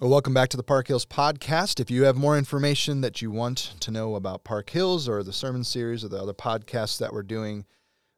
[0.00, 1.78] Well, welcome back to the Park Hills podcast.
[1.78, 5.30] If you have more information that you want to know about Park Hills or the
[5.30, 7.66] sermon series or the other podcasts that we're doing,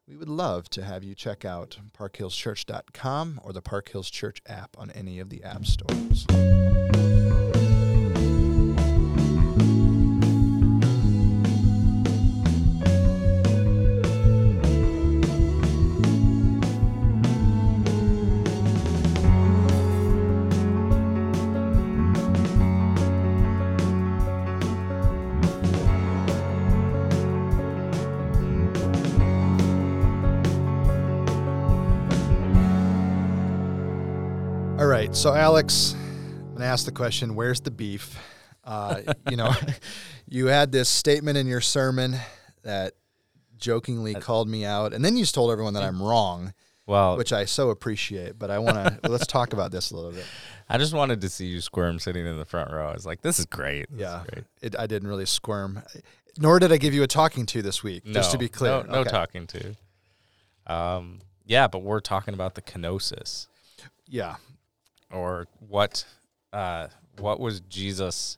[0.07, 4.77] we would love to have you check out parkhillschurch.com or the Park Hills Church app
[4.77, 6.25] on any of the app stores.
[35.13, 38.17] Right, so Alex, I'm going to ask the question: Where's the beef?
[38.63, 39.51] Uh, you know,
[40.27, 42.15] you had this statement in your sermon
[42.63, 42.93] that
[43.57, 46.53] jokingly called me out, and then you just told everyone that I'm wrong,
[46.85, 48.37] Well, which I so appreciate.
[48.39, 50.25] But I want to let's talk about this a little bit.
[50.69, 52.87] I just wanted to see you squirm sitting in the front row.
[52.87, 53.87] I was like, this is great.
[53.91, 54.45] This is Yeah, great.
[54.61, 55.83] it, I didn't really squirm,
[56.39, 58.05] nor did I give you a talking to this week.
[58.05, 59.09] just to No, be clear, No, no Okay.
[59.09, 59.75] talking to.
[60.65, 63.47] Um, yeah, but we're talking about the kenosis
[64.07, 64.37] Yeah,
[65.13, 66.05] or what
[66.51, 66.87] uh,
[67.19, 68.37] what was Jesus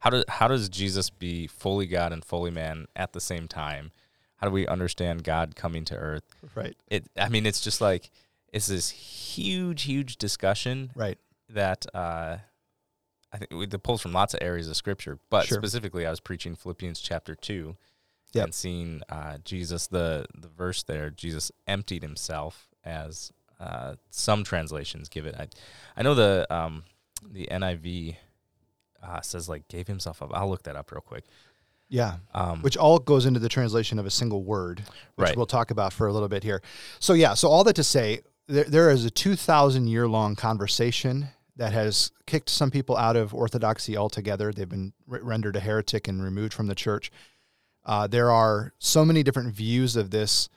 [0.00, 3.92] how does how does Jesus be fully God and fully man at the same time?
[4.36, 6.24] How do we understand God coming to earth?
[6.54, 8.10] right, It I mean it's just like
[8.52, 11.18] it's this huge huge discussion right.
[11.48, 12.38] that uh,
[13.32, 15.58] I think we- that pulls from lots of areas of scripture, but Sure.
[15.58, 17.76] specifically, I was preaching Philippians chapter two,
[18.32, 18.44] Yep.
[18.44, 25.08] and seeing uh, Jesus the the verse there, Jesus emptied himself, as uh, some translations
[25.08, 25.34] give it.
[25.38, 25.48] I
[25.96, 26.82] I know the um,
[27.30, 28.16] the NIV
[29.02, 30.30] uh, says like gave himself up.
[30.34, 31.24] I'll look that up real quick.
[31.92, 34.78] Yeah, Um, which all goes into the translation of a single word,
[35.16, 35.36] which Right.
[35.36, 36.62] we'll talk about for a little bit here.
[37.00, 40.36] So yeah, so all that to say, there, there is a two thousand year long
[40.36, 44.52] conversation that has kicked some people out of orthodoxy altogether.
[44.52, 47.10] They've been re- rendered a heretic and removed from the church.
[47.84, 50.48] Uh, there are so many different views of this.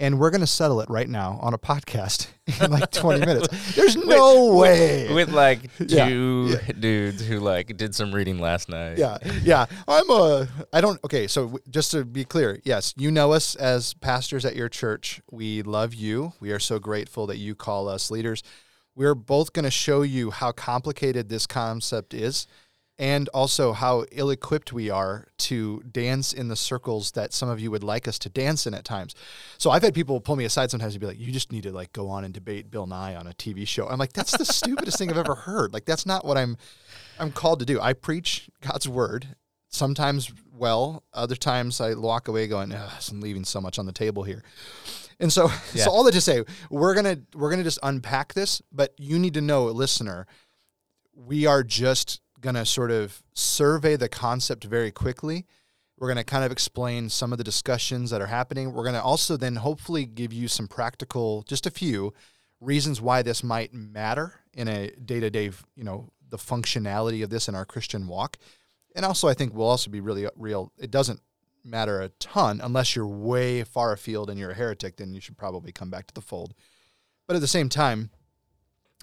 [0.00, 2.28] And we're going to settle it right now on a podcast
[2.62, 3.74] in like 20 minutes.
[3.74, 5.12] There's no way.
[5.12, 8.96] with like Yeah, two dudes who like did some reading last night.
[8.98, 13.32] yeah yeah i'm a i don't okay so just to be clear yes you know
[13.32, 17.54] us as pastors at your church we love you we are so grateful that you
[17.56, 18.42] call us leaders
[18.94, 22.46] we're both going to show you how complicated this concept is
[22.98, 27.70] and also how ill-equipped we are to dance in the circles that some of you
[27.70, 29.14] would like us to dance in at times
[29.56, 31.70] so i've had people pull me aside sometimes and be like you just need to
[31.72, 34.44] like go on and debate bill nye on a tv show i'm like that's the
[34.60, 36.56] stupidest thing i've ever heard like that's not what i'm
[37.20, 37.80] I'm called to do.
[37.80, 39.26] I preach God's word,
[39.68, 44.22] sometimes well, other times I walk away going, I'm leaving so much on the table
[44.22, 44.42] here.
[45.20, 45.44] And so,
[45.74, 45.84] Yeah.
[45.84, 49.34] so all that to say, we're gonna we're gonna just unpack this, but you need
[49.34, 50.26] to know, listener,
[51.14, 55.46] we are just gonna sort of survey the concept very quickly.
[55.98, 58.72] We're going to kind of explain some of the discussions that are happening.
[58.72, 62.14] We're going to also then hopefully give you some practical, just a few
[62.60, 67.56] reasons why this might matter in a day-to-day, you know, the functionality of this in
[67.56, 68.38] our Christian walk.
[68.94, 70.72] And also I think we'll also be really uh, real.
[70.78, 71.20] It doesn't
[71.64, 75.36] matter a ton unless you're way far afield and you're a heretic, then you should
[75.36, 76.54] probably come back to the fold.
[77.26, 78.10] But at the same time,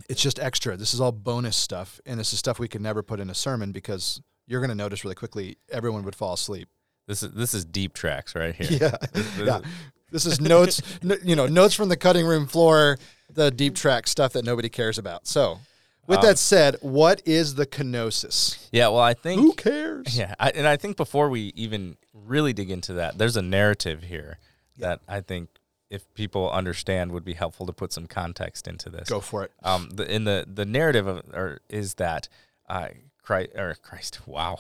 [0.10, 0.76] it's just extra.
[0.78, 3.36] This is all bonus stuff, and this is stuff we could never put in a
[3.36, 6.68] sermon because you're going to notice really quickly everyone would fall asleep.
[7.08, 8.68] This is this is deep tracks right here.
[8.82, 9.58] Yeah, This yeah.
[9.60, 9.64] is-
[10.12, 10.82] This is notes,
[11.24, 12.98] you know, notes from the cutting room floor,
[13.34, 15.28] the deep track stuff that nobody cares about.
[15.28, 15.60] So,
[16.08, 18.68] with Um, that said, what is the kenosis?
[18.72, 20.18] Yeah, well, I think Who cares?
[20.18, 24.04] Yeah, I, and I think before we even really dig into that, there's a narrative
[24.04, 24.38] here
[24.78, 25.50] that I think
[25.90, 29.08] if people understand would be helpful to put some context into this.
[29.10, 29.52] Go for it.
[29.64, 32.28] Um, the, in the the narrative of, or is that
[32.68, 32.90] uh,
[33.22, 34.60] Christ or Christ, wow,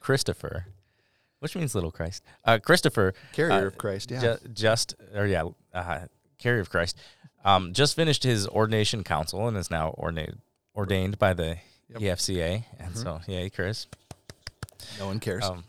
[0.00, 0.66] Christopher,
[1.40, 4.10] which means little Christ, uh, Christopher, Carrier uh, of Christ.
[4.10, 4.20] Yeah.
[4.20, 6.00] ju- just or yeah, uh,
[6.38, 6.96] carrier of Christ,
[7.44, 10.38] um, just finished his ordination council and is now ordained
[10.76, 11.58] ordained by the
[11.98, 12.18] Yep.
[12.18, 13.88] EFCA, and so yay, Chris.
[15.00, 15.44] no one cares.
[15.44, 15.62] Um, uh,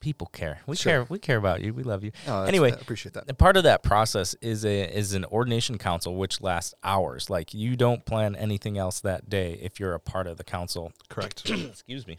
[0.00, 0.60] people care.
[0.66, 0.92] We Sure.
[0.92, 1.04] care.
[1.08, 1.72] We care about you.
[1.74, 2.12] We love you.
[2.26, 3.24] Oh, anyway, I appreciate that.
[3.28, 7.30] And part of that process is a is an ordination council which lasts hours.
[7.30, 10.92] Like you don't plan anything else that day if you're a part of the council.
[11.08, 11.48] Correct.
[11.50, 12.18] Excuse me.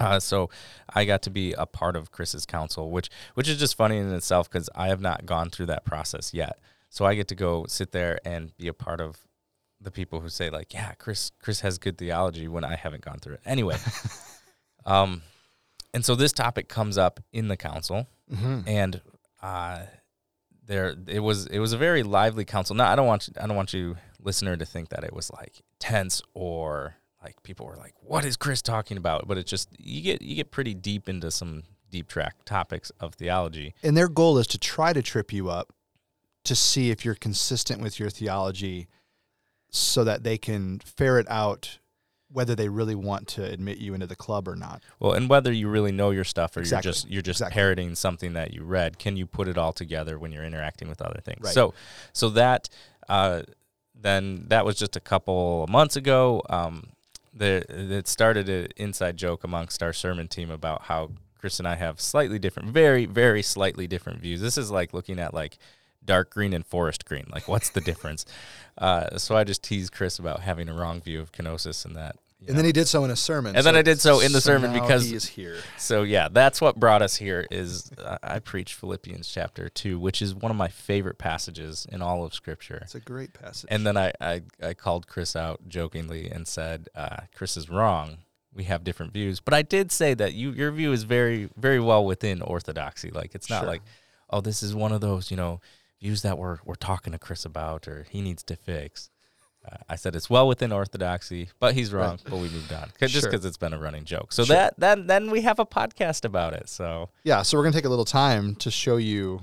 [0.00, 0.50] Uh, so
[0.92, 4.12] I got to be a part of Chris's council, which which is just funny in
[4.12, 6.58] itself because I have not gone through that process yet.
[6.90, 9.18] So I get to go sit there and be a part of
[9.80, 13.18] the people who say like, yeah, Chris Chris has good theology when I haven't gone
[13.20, 13.40] through it.
[13.46, 13.76] Anyway,
[14.86, 15.22] um,
[15.94, 19.00] and so this topic comes up in the council, hmm and
[19.42, 19.84] uh,
[20.66, 22.76] there it was it was a very lively council.
[22.76, 25.30] Now I don't want you, I don't want you listener to think that it was
[25.30, 29.68] like tense or like people were like, "What is Chris talking about?" But it's just
[29.78, 33.74] you get you get pretty deep into some deep track topics of theology.
[33.82, 35.72] And their goal is to try to trip you up
[36.44, 38.88] to see if you're consistent with your theology
[39.70, 41.78] so that they can ferret out
[42.34, 44.82] whether they really want to admit you into the club or not.
[44.98, 46.86] Well, and whether you really know your stuff or Exactly.
[46.88, 47.54] you're just you're just Exactly.
[47.54, 51.00] parroting something that you read, can you put it all together when you're interacting with
[51.00, 51.44] other things?
[51.44, 51.54] Right.
[51.54, 51.74] So,
[52.12, 52.68] so that
[53.08, 53.42] uh,
[53.94, 56.42] then that was just a couple of months ago.
[56.50, 56.90] Um,
[57.32, 61.76] the it started an inside joke amongst our sermon team about how Chris and I
[61.76, 64.40] have slightly different, very very slightly different views.
[64.40, 65.58] This is like looking at like
[66.04, 67.26] dark green and forest green.
[67.32, 68.26] Like, what's the difference?
[68.76, 72.16] Uh, so I just teased Chris about having a wrong view of kenosis and that.
[72.48, 73.56] And then he did so in a sermon.
[73.56, 75.56] And then I did so in the sermon now because- he is here.
[75.78, 77.46] so yeah, that's what brought us here.
[77.50, 82.02] Is uh, I preach Philippians chapter two, which is one of my favorite passages in
[82.02, 82.80] all of Scripture.
[82.82, 83.68] It's a great passage.
[83.70, 88.18] And then I I, I called Chris out jokingly and said, uh, "Chris is wrong.
[88.52, 91.80] We have different views." But I did say that you your view is very very
[91.80, 93.10] well within orthodoxy.
[93.10, 93.68] Like it's not Sure.
[93.68, 93.82] like,
[94.30, 95.60] oh, this is one of those you know
[96.00, 99.10] views that we're we're talking to Chris about or he needs to fix.
[99.64, 102.18] Uh, I said it's well within orthodoxy, but he's wrong.
[102.24, 103.30] But we moved on 'Cause- just Sure.
[103.30, 104.32] because it's been a running joke.
[104.32, 104.54] So Sure.
[104.56, 106.68] that then then we have a podcast about it.
[106.68, 109.40] So yeah, so we're gonna take a little time to show you,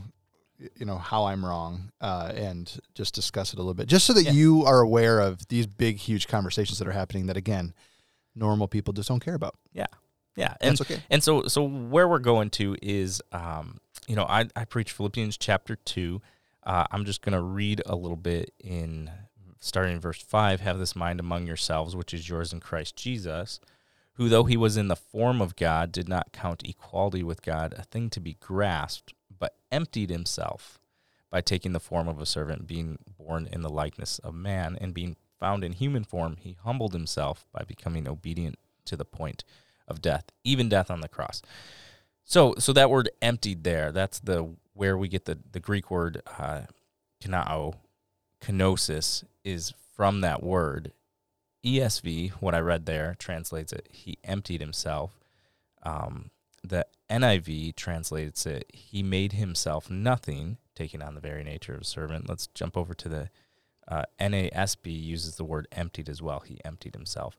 [0.75, 4.13] you know, how I'm wrong, uh, and just discuss it a little bit, just so
[4.13, 4.31] that Yeah.
[4.31, 7.25] you are aware of these big, huge conversations that are happening.
[7.25, 7.73] That again,
[8.35, 9.55] normal people just don't care about.
[9.73, 9.87] yeah,
[10.35, 11.01] yeah, and that's okay.
[11.09, 15.35] And so, so where we're going to is, um, you know, I, I preach Philippians
[15.37, 16.21] chapter two.
[16.63, 19.09] Uh, I'm just going to read a little bit in
[19.61, 20.59] starting in verse five.
[20.59, 23.61] Have this mind among yourselves, which is yours in Christ Jesus,
[24.15, 27.73] who, though he was in the form of God, did not count equality with God
[27.77, 30.79] a thing to be grasped, but emptied himself
[31.29, 34.93] by taking the form of a servant, being born in the likeness of man, and
[34.93, 39.43] being found in human form, he humbled himself by becoming obedient to the point
[39.87, 41.41] of death, even death on the cross.
[42.23, 46.21] So, so that word emptied there, that's the where we get the, the Greek word
[46.37, 46.61] uh,
[47.23, 47.75] kanao,
[48.41, 50.91] kenosis, is from that word.
[51.65, 55.19] ESV, what I read there, translates it, he emptied himself.
[55.83, 56.31] Um,
[56.63, 61.85] the NIV translates it, he made himself nothing, taking on the very nature of a
[61.85, 62.29] servant.
[62.29, 63.29] Let's jump over to the
[63.87, 66.39] uh, NASB, uses the word emptied as well.
[66.39, 67.37] He emptied himself.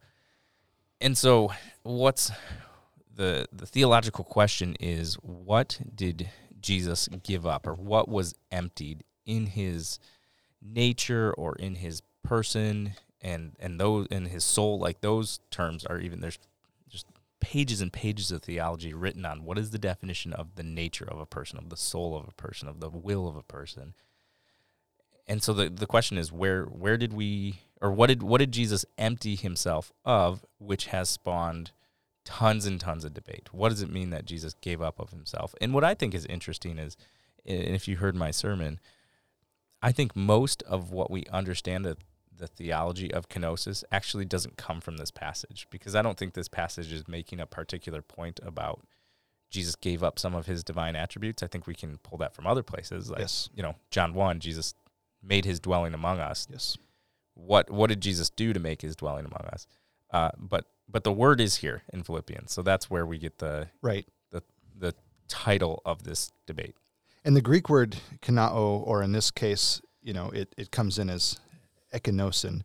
[1.00, 1.52] And so,
[1.82, 2.30] what's
[3.14, 9.46] the the theological question is what did Jesus give up or what was emptied in
[9.46, 9.98] his
[10.64, 15.98] nature or in his person and and those in his soul like those terms are
[15.98, 16.38] even there's
[16.88, 17.06] just
[17.40, 21.18] pages and pages of theology written on what is the definition of the nature of
[21.18, 23.94] a person of the soul of a person of the will of a person
[25.26, 28.52] and so the the question is where where did we or what did what did
[28.52, 31.72] Jesus empty himself of which has spawned
[32.24, 33.48] tons and tons of debate.
[33.52, 35.54] What does it mean that Jesus gave up of himself?
[35.60, 36.96] And what I think is interesting is
[37.44, 38.78] and if you heard my sermon,
[39.82, 41.98] I think most of what we understand of
[42.34, 46.48] the theology of kenosis actually doesn't come from this passage because I don't think this
[46.48, 48.80] passage is making a particular point about
[49.50, 51.42] Jesus gave up some of his divine attributes.
[51.42, 53.50] I think we can pull that from other places like Yes.
[53.54, 54.74] you know, John 1, Jesus
[55.22, 56.76] made his dwelling among us Yes.
[57.34, 59.66] what what did Jesus do to make his dwelling among us?
[60.10, 63.68] Uh, but but the word is here in Philippians, so that's where we get the
[63.82, 64.06] Right.
[64.74, 64.94] the
[65.28, 66.74] title of this debate.
[67.24, 71.08] And the Greek word kanao, or in this case, you know, it, it comes in
[71.08, 71.38] as
[71.94, 72.62] ekinosin.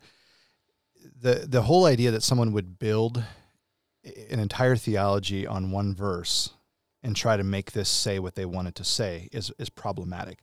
[1.20, 3.24] The the whole idea that someone would build
[4.04, 6.52] an entire theology on one verse
[7.04, 10.40] and try to make this say what they wanted to say is is problematic.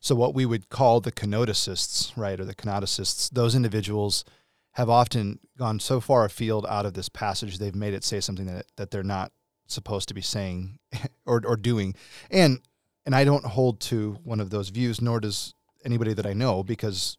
[0.00, 4.24] So what we would call the kenoticists, right, or the kenoticists, those individuals
[4.72, 8.46] have often gone so far afield out of this passage they've made it say something
[8.46, 9.32] that that they're not
[9.66, 10.78] supposed to be saying
[11.26, 11.94] or or doing.
[12.30, 12.60] And
[13.06, 16.62] and I don't hold to one of those views, nor does anybody that I know,
[16.62, 17.18] because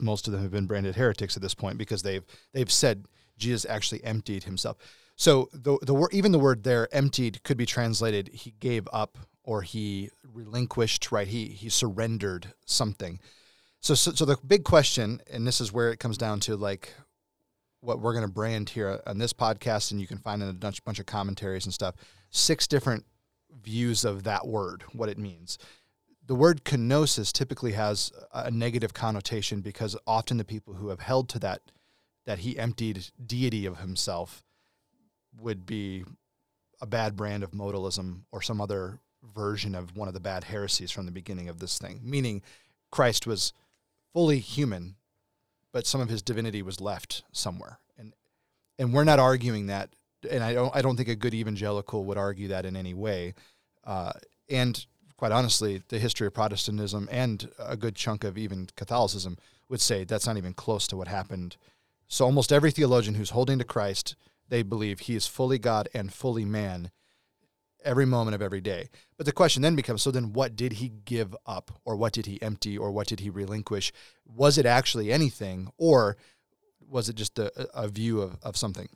[0.00, 3.66] most of them have been branded heretics at this point because they've they've said Jesus
[3.68, 4.76] actually emptied himself.
[5.16, 9.18] So the the word even the word there emptied could be translated he gave up
[9.44, 11.28] or he relinquished, right?
[11.28, 13.20] He he surrendered something.
[13.80, 16.94] So so, so the big question, and this is where it comes down to like
[17.80, 20.52] what we're going to brand here on this podcast, and you can find in a
[20.52, 21.96] bunch, bunch of commentaries and stuff.
[22.30, 23.04] Six different
[23.62, 25.58] views of that word, what it means.
[26.26, 31.28] The word kenosis typically has a negative connotation because often the people who have held
[31.30, 31.62] to that
[32.24, 34.44] that he emptied deity of himself
[35.40, 36.04] would be
[36.80, 39.00] a bad brand of modalism or some other
[39.34, 42.42] version of one of the bad heresies from the beginning of this thing, meaning
[42.90, 43.52] Christ was
[44.12, 44.96] fully human,
[45.72, 47.78] but some of his divinity was left somewhere.
[47.98, 48.12] And
[48.78, 49.90] and we're not arguing that,
[50.30, 53.34] and I don't I don't think a good evangelical would argue that in any way.
[53.84, 54.12] Uh,
[54.48, 54.84] and
[55.16, 59.38] quite honestly, the history of Protestantism and a good chunk of even Catholicism
[59.68, 61.56] would say that's not even close to what happened.
[62.08, 64.16] So almost every theologian who's holding to Christ,
[64.48, 66.90] they believe he is fully God and fully man
[67.84, 68.88] every moment of every day.
[69.16, 72.26] But the question then becomes so then what did he give up or what did
[72.26, 73.92] he empty or what did he relinquish?
[74.26, 76.16] Was it actually anything or
[76.86, 78.88] was it just a, a view of, of something?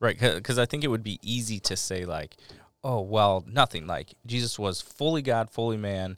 [0.00, 0.18] Right.
[0.18, 2.36] Because I think it would be easy to say, like,
[2.84, 3.86] oh, well, nothing.
[3.86, 6.16] Like, Jesus was fully God, fully man,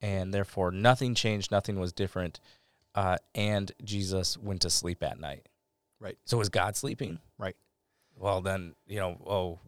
[0.00, 2.40] and therefore nothing changed, nothing was different.
[2.94, 5.48] Uh, and Jesus went to sleep at night.
[6.00, 6.18] Right.
[6.24, 7.18] So was God sleeping?
[7.38, 7.56] Right.
[8.16, 9.58] Well, then, you know, oh,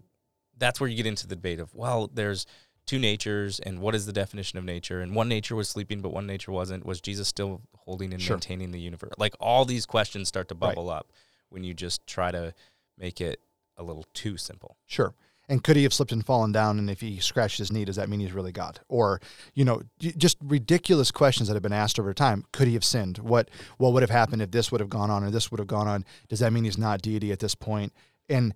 [0.56, 2.46] that's where you get into the debate of well, there's
[2.86, 5.00] two natures, and what is the definition of nature?
[5.00, 6.86] And one nature was sleeping, but one nature wasn't.
[6.86, 8.36] Was Jesus still holding and sure.
[8.36, 9.12] maintaining the universe?
[9.18, 10.96] Like all these questions start to bubble right.
[10.96, 11.12] up
[11.50, 12.54] when you just try to
[12.98, 13.40] make it
[13.78, 14.76] a little too simple.
[14.86, 15.14] Sure.
[15.48, 16.78] And could he have slipped and fallen down?
[16.78, 18.80] And if he scratched his knee, does that mean he's really God?
[18.88, 19.18] Or,
[19.54, 22.44] you know, just ridiculous questions that have been asked over time.
[22.52, 23.18] Could he have sinned?
[23.18, 25.66] What what would have happened if this would have gone on or this would have
[25.66, 26.04] gone on?
[26.28, 27.94] Does that mean he's not deity at this point?
[28.28, 28.54] And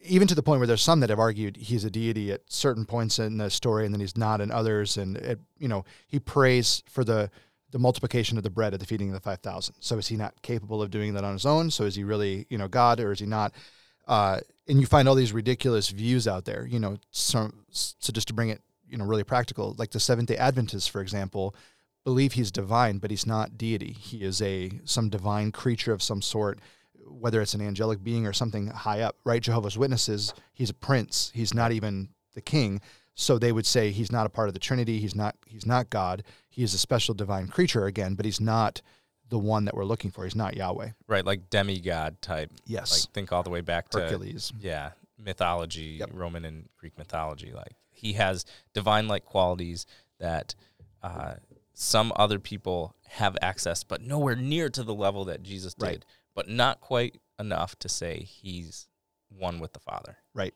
[0.00, 2.84] even to the point where there's some that have argued he's a deity at certain
[2.84, 6.18] points in the story and then he's not in others and it, you know he
[6.18, 7.30] prays for the
[7.70, 10.40] the multiplication of the bread at the feeding of the 5000 so is he not
[10.42, 13.12] capable of doing that on his own so is he really you know god or
[13.12, 13.52] is he not
[14.06, 18.28] uh, and you find all these ridiculous views out there you know so, so just
[18.28, 21.54] to bring it you know really practical like the seventh day adventists for example
[22.04, 26.22] believe he's divine but he's not deity he is a some divine creature of some
[26.22, 26.60] sort
[27.08, 29.42] whether it's an angelic being or something high up, right?
[29.42, 31.30] Jehovah's Witnesses, he's a prince.
[31.34, 32.80] He's not even the king.
[33.14, 34.98] So they would say he's not a part of the Trinity.
[35.00, 35.36] He's not.
[35.46, 36.22] He's not God.
[36.50, 38.82] He is a special divine creature again, but he's not
[39.28, 40.24] the one that we're looking for.
[40.24, 40.90] He's not Yahweh.
[41.06, 42.50] Right, like demigod type.
[42.66, 43.04] Yes.
[43.04, 44.52] Like think all the way back to Hercules.
[44.60, 46.10] Yeah, mythology, yep.
[46.12, 47.52] Roman and Greek mythology.
[47.52, 49.86] Like he has divine-like qualities
[50.18, 50.54] that
[51.02, 51.34] uh,
[51.74, 55.86] some other people have access, but nowhere near to the level that Jesus did.
[55.86, 56.04] Right
[56.36, 58.86] but not quite enough to say he's
[59.36, 60.18] one with the Father.
[60.34, 60.54] Right.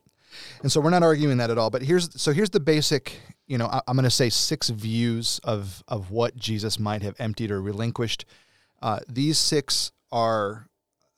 [0.61, 1.69] And so we're not arguing that at all.
[1.69, 3.19] But here's so here's the basic.
[3.47, 7.19] You know, I, am going to say six views of of what Jesus might have
[7.19, 8.23] emptied or relinquished.
[8.81, 10.67] Uh, these six are,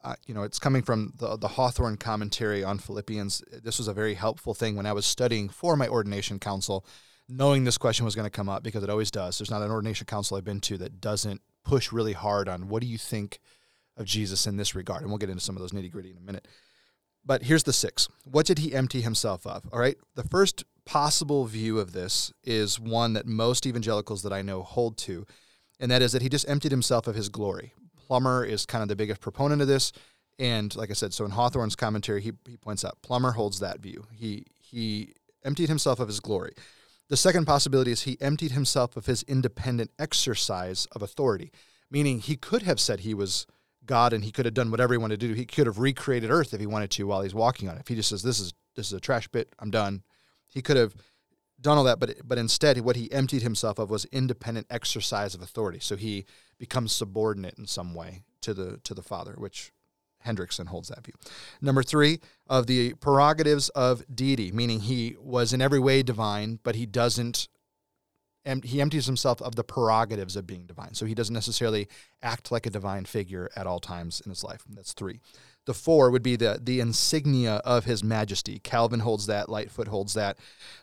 [0.04, 3.44] uh, you know, it's coming from the the Hawthorne commentary on Philippians.
[3.64, 6.86] This was a very helpful thing when I was studying for my ordination council,
[7.30, 9.38] knowing this question was going to come up because it always does.
[9.38, 12.82] There's not an ordination council I've been to that doesn't push really hard on what
[12.82, 13.40] do you think
[13.96, 15.02] of Jesus in this regard.
[15.02, 16.48] And we'll get into some of those nitty gritty in a minute.
[17.26, 18.10] But here's the six.
[18.26, 19.64] What did he empty himself of?
[19.72, 19.96] All right.
[20.16, 24.98] The first possible view of this is one that most evangelicals that I know hold
[25.00, 25.26] to,
[25.80, 27.74] and that is that he just emptied himself of his glory.
[27.96, 29.92] Plummer is kind of the biggest proponent of this.
[30.40, 33.80] And like I said, so in Hawthorne's commentary, he, he points out Plummer holds that
[33.80, 34.06] view.
[34.12, 35.14] He he
[35.46, 36.54] emptied himself of his glory.
[37.10, 41.52] The second possibility is he emptied himself of his independent exercise of authority,
[41.92, 43.46] meaning he could have said he was
[43.86, 45.34] God and he could have done whatever he wanted to do.
[45.34, 47.82] He could have recreated Earth if he wanted to while he's walking on it.
[47.82, 50.04] If he just says this is this is a trash pit, I'm done.
[50.48, 50.96] He could have
[51.64, 55.42] done all that, but but instead what he emptied himself of was independent exercise of
[55.42, 55.80] authority.
[55.80, 56.26] So he
[56.60, 59.72] becomes subordinate in some way to the to the Father, which
[60.26, 61.14] Hendriksen holds that view.
[61.62, 66.76] Number three of the prerogatives of deity, meaning he was in every way divine, but
[66.76, 67.48] he doesn't
[68.64, 70.94] he empties himself of the prerogatives of being divine.
[70.94, 71.88] So he doesn't necessarily
[72.22, 74.64] act like a divine figure at all times in his life.
[74.70, 75.22] That's three.
[75.66, 78.60] The four would be the the insignia of his majesty.
[78.60, 79.50] Calvin holds that.
[79.50, 80.38] Lightfoot holds that.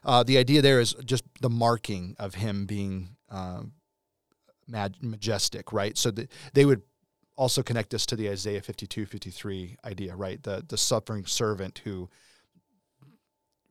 [0.05, 3.63] Uh, the idea there is just the marking of him being uh,
[5.01, 5.99] majestic, right?
[5.99, 6.83] So the, they would
[7.37, 10.43] also connect this to the Isaiah 52, 53 idea, right?
[10.43, 12.09] The the suffering servant who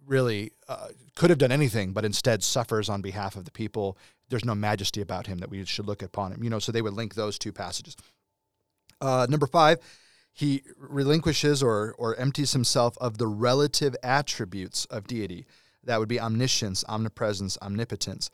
[0.05, 3.97] really uh, could have done anything, but instead suffers on behalf of the people.
[4.29, 6.43] There's no majesty about him that we should look upon him.
[6.43, 7.95] You know, so they would link those two passages.
[9.01, 9.79] Uh, number five,
[10.33, 15.45] he relinquishes or or empties himself of the relative attributes of deity.
[15.83, 18.29] That would be omniscience, omnipresence, omnipotence.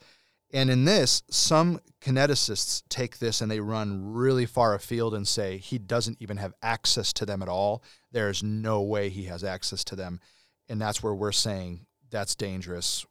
[0.52, 5.58] And in this, some kenoticists take this and they run really far afield and say
[5.58, 7.82] he doesn't even have access to them at all.
[8.12, 10.20] There's no way he has access to them
[10.68, 13.04] and that's where we're saying that's dangerous.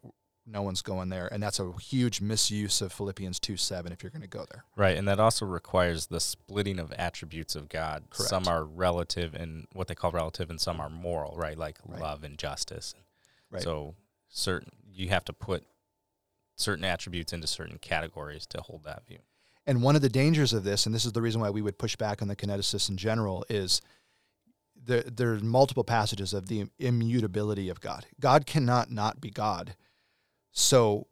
[0.48, 3.92] No one's going there, and that's a huge misuse of Philippians two seven.
[3.92, 7.56] If you're going to go there, right, and that also requires the splitting of attributes
[7.56, 8.04] of God.
[8.12, 8.30] Correct.
[8.30, 12.00] Some are relative and what they call relative, and some are moral, right, like right.
[12.00, 12.94] love and justice.
[13.50, 13.64] Right.
[13.64, 13.96] So
[14.30, 15.64] certain you have to put
[16.56, 19.20] certain attributes into certain categories to hold that view.
[19.68, 21.80] And one of the dangers of this, and this is the reason why we would
[21.80, 23.82] push back on the kenoticists in general, is
[24.76, 28.06] there there's multiple passages of the immutability of God.
[28.20, 29.76] God cannot not be God.
[30.56, 31.08] So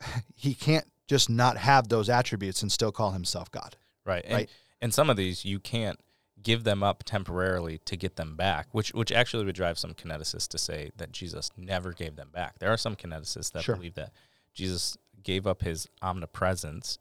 [0.34, 3.76] he can't just not have those attributes and still call himself God.
[4.04, 4.24] Right.
[4.24, 4.50] And, Right.
[4.80, 6.00] and some of these you can't
[6.42, 10.48] give them up temporarily to get them back, which which actually would drive some kenoticists
[10.48, 12.58] to say that Jesus never gave them back.
[12.58, 13.76] There are some kenoticists that Sure.
[13.76, 14.12] believe that
[14.54, 16.98] Jesus gave up his omnipresence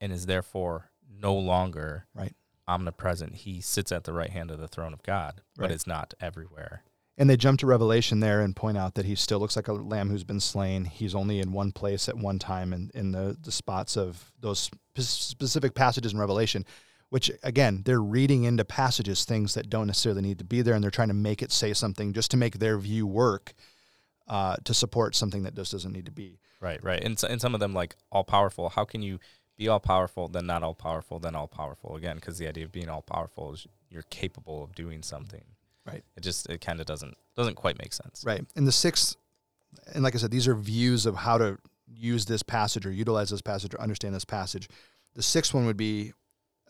[0.00, 2.34] and is therefore no longer Right.
[2.68, 3.34] omnipresent.
[3.36, 5.70] He sits at the right hand of the throne of God, but Right.
[5.70, 6.82] is not everywhere.
[7.22, 9.72] And they jump to Revelation there and point out that he still looks like a
[9.74, 10.86] lamb who's been slain.
[10.86, 14.58] He's only in one place at one time in, in the, the spots of those
[14.58, 16.66] spe- specific passages in Revelation,
[17.10, 20.82] which, again, they're reading into passages things that don't necessarily need to be there, and
[20.82, 23.54] they're trying to make it say something just to make their view work
[24.26, 26.40] uh, to support something that just doesn't need to be.
[26.60, 27.04] Right, right.
[27.04, 28.70] And, so, and some of them like all powerful.
[28.70, 29.20] How can you
[29.56, 32.16] be all powerful, then not all powerful, then all powerful again?
[32.16, 35.44] Because the idea of being all powerful is you're capable of doing something.
[35.86, 36.02] Right.
[36.16, 38.22] It just it kind of doesn't doesn't quite make sense.
[38.26, 38.44] Right.
[38.56, 39.16] And the sixth,
[39.94, 43.30] and like I said, these are views of how to use this passage or utilize
[43.30, 44.68] this passage or understand this passage.
[45.14, 46.12] The sixth one would be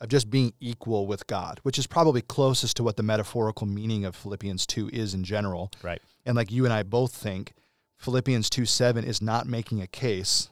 [0.00, 4.04] of just being equal with God, which is probably closest to what the metaphorical meaning
[4.04, 5.70] of Philippians 2 is in general.
[5.80, 6.02] Right.
[6.26, 7.52] And like you and I both think,
[7.98, 10.48] Philippians 2 7 is not making a case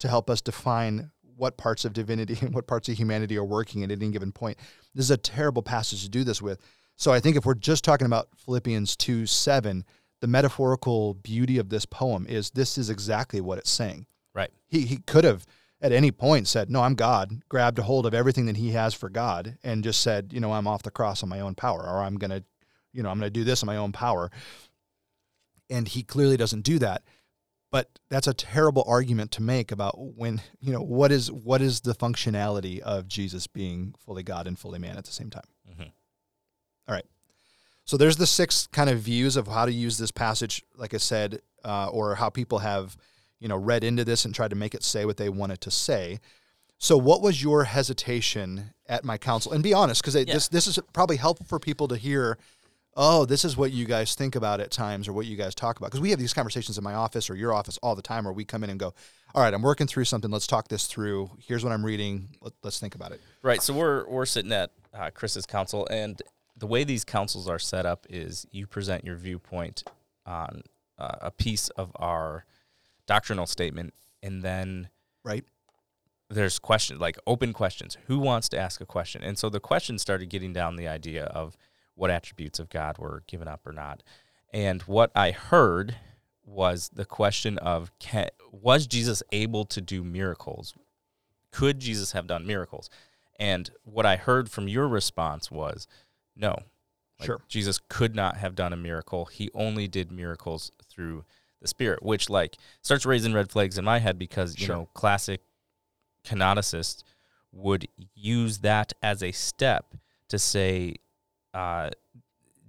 [0.00, 3.84] to help us define what parts of divinity and what parts of humanity are working
[3.84, 4.58] at any given point.
[4.94, 6.60] This is a terrible passage to do this with.
[6.98, 9.84] So I think if we're just talking about Philippians 2 7,
[10.20, 14.06] the metaphorical beauty of this poem is this is exactly what it's saying.
[14.34, 14.50] Right.
[14.66, 15.46] He, he could have
[15.80, 18.94] at any point said, No, I'm God, grabbed a hold of everything that he has
[18.94, 21.80] for God, and just said, You know, I'm off the cross on my own power,
[21.80, 22.44] or I'm going to,
[22.92, 24.30] you know, I'm going to do this on my own power.
[25.70, 27.04] And he clearly doesn't do that.
[27.70, 31.82] But that's a terrible argument to make about when, you know, what is what is
[31.82, 35.44] the functionality of Jesus being fully God and fully man at the same time?
[35.70, 35.88] Mm-hmm.
[36.88, 37.02] Mhm.
[37.84, 40.98] So there's the six kind of views of how to use this passage, like I
[40.98, 42.96] said, uh, or how people have,
[43.40, 45.70] you know, read into this and tried to make it say what they wanted to
[45.70, 46.20] say.
[46.78, 49.52] So, what was your hesitation at my council?
[49.52, 50.24] And be honest, because Yeah.
[50.34, 52.38] this this is probably helpful for people to hear.
[53.00, 55.78] Oh, this is what you guys think about at times, or what you guys talk
[55.78, 55.86] about.
[55.86, 58.32] Because we have these conversations in my office or your office all the time, where
[58.32, 58.92] we come in and go,
[59.34, 60.30] "All right, I'm working through something.
[60.30, 61.30] Let's talk this through.
[61.38, 62.28] Here's what I'm reading.
[62.42, 63.62] Let, let's think about it." Right.
[63.62, 66.20] So we're we're sitting at uh, Chris's council, and
[66.58, 69.84] the way these councils are set up is you present your viewpoint
[70.26, 70.62] on
[70.98, 72.44] uh, a piece of our
[73.06, 74.88] doctrinal statement, and then
[75.24, 75.44] Right.
[76.28, 77.96] there's questions like open questions.
[78.06, 79.22] Who wants to ask a question?
[79.22, 81.56] And so the questions started getting down the idea of
[81.94, 84.02] what attributes of God were given up or not.
[84.52, 85.96] And what I heard
[86.44, 90.74] was the question of can, was Jesus able to do miracles?
[91.52, 92.88] Could Jesus have done miracles?
[93.38, 95.86] And what I heard from your response was
[96.38, 96.56] no.
[97.18, 97.40] Like, Sure.
[97.48, 99.24] Jesus could not have done a miracle.
[99.26, 101.24] He only did miracles through
[101.60, 104.76] the Spirit, which like starts raising red flags in my head because you Sure.
[104.76, 105.40] know classic
[106.24, 107.02] canonicists
[107.52, 109.94] would use that as a step
[110.28, 110.94] to say
[111.54, 111.90] uh,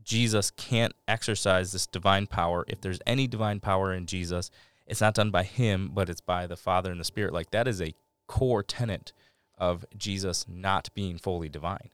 [0.03, 2.65] Jesus can't exercise this divine power.
[2.67, 4.49] If there's any divine power in Jesus,
[4.87, 7.33] it's not done by him, but it's by the Father and the Spirit.
[7.33, 7.93] Like that is a
[8.27, 9.11] core tenet
[9.57, 11.89] of Jesus not being fully divine.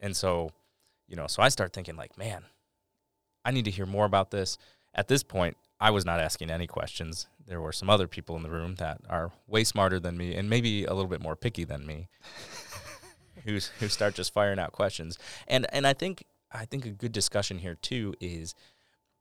[0.00, 0.50] And so,
[1.06, 2.44] you know, so I start thinking like, man,
[3.44, 4.58] I need to hear more about this.
[4.94, 7.28] At this point, I was not asking any questions.
[7.46, 10.50] There were some other people in the room that are way smarter than me and
[10.50, 12.08] maybe a little bit more picky than me
[13.44, 15.18] who who start just firing out questions.
[15.46, 18.54] And and I think I think a good discussion here too is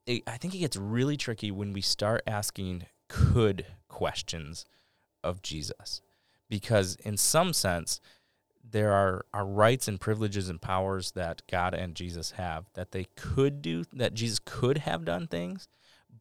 [0.06, 4.66] it, I think it gets really tricky when we start asking could questions
[5.24, 6.02] of Jesus.
[6.50, 8.00] Because in some sense
[8.72, 13.06] there are, are rights and privileges and powers that God and Jesus have that they
[13.16, 15.68] could do, that Jesus could have done things,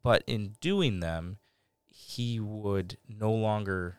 [0.03, 1.39] but in doing them,
[1.87, 3.99] he would no longer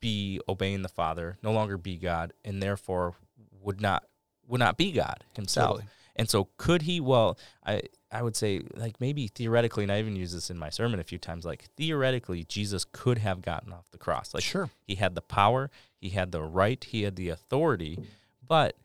[0.00, 3.14] be obeying the Father, no longer be God, and therefore
[3.60, 4.04] would not
[4.46, 5.78] would not be God himself.
[5.78, 5.88] Totally.
[6.16, 10.16] And so could he well I I would say like maybe theoretically and I even
[10.16, 13.90] use this in my sermon a few times like theoretically Jesus could have gotten off
[13.90, 14.34] the cross.
[14.34, 14.70] Like Sure.
[14.86, 17.98] he had the power, he had the right, he had the authority,
[18.46, 18.76] but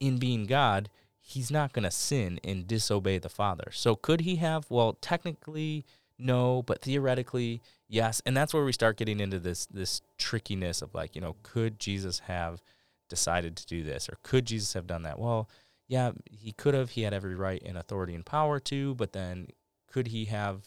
[0.00, 3.70] in being God, he's not going to sin and disobey the Father.
[3.72, 4.66] So could he have?
[4.68, 5.84] Well, technically
[6.18, 8.22] no, but theoretically yes.
[8.24, 11.78] And that's where we start getting into this this trickiness of like, you know, could
[11.78, 12.62] Jesus have
[13.08, 15.18] decided to do this or could Jesus have done that?
[15.18, 15.48] Well,
[15.88, 16.90] yeah, he could have.
[16.90, 19.48] He had every right and authority and power to, but then
[19.90, 20.62] could he have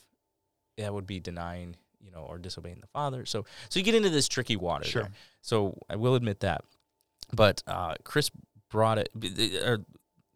[0.77, 3.25] that would be denying, you know, or disobeying the Father.
[3.25, 4.85] So so you get into this tricky water.
[4.85, 5.03] Sure.
[5.03, 5.11] there.
[5.41, 6.63] So I will admit that.
[7.33, 8.31] But uh, Chris
[8.69, 9.09] brought it,
[9.63, 9.79] or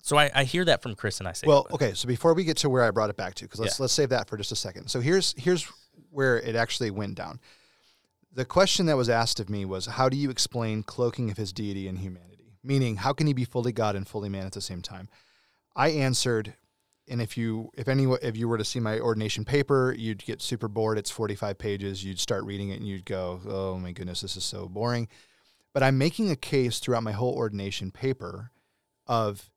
[0.02, 1.94] So I, I hear that from Chris, and I say, Well, okay.
[1.94, 3.84] So before we get to where I brought it back to, because let's Yeah.
[3.84, 4.90] let's save that for just a second.
[4.90, 5.68] So here's here's
[6.12, 7.40] where it actually went down.
[8.36, 11.54] The question that was asked of me was, how do you explain cloaking of his
[11.54, 12.33] deity and humanity?
[12.64, 15.10] Meaning, how can he be fully God and fully man at the same time?
[15.76, 16.56] I answered,
[17.08, 20.42] and if you if any if you were to see my ordination paper, you'd get
[20.42, 20.98] super bored.
[20.98, 22.04] It's 45 pages.
[22.04, 25.10] You'd start reading it and you'd go, "Oh my goodness, this is so boring."
[25.74, 28.52] But I'm making a case throughout my whole ordination paper
[29.08, 29.50] of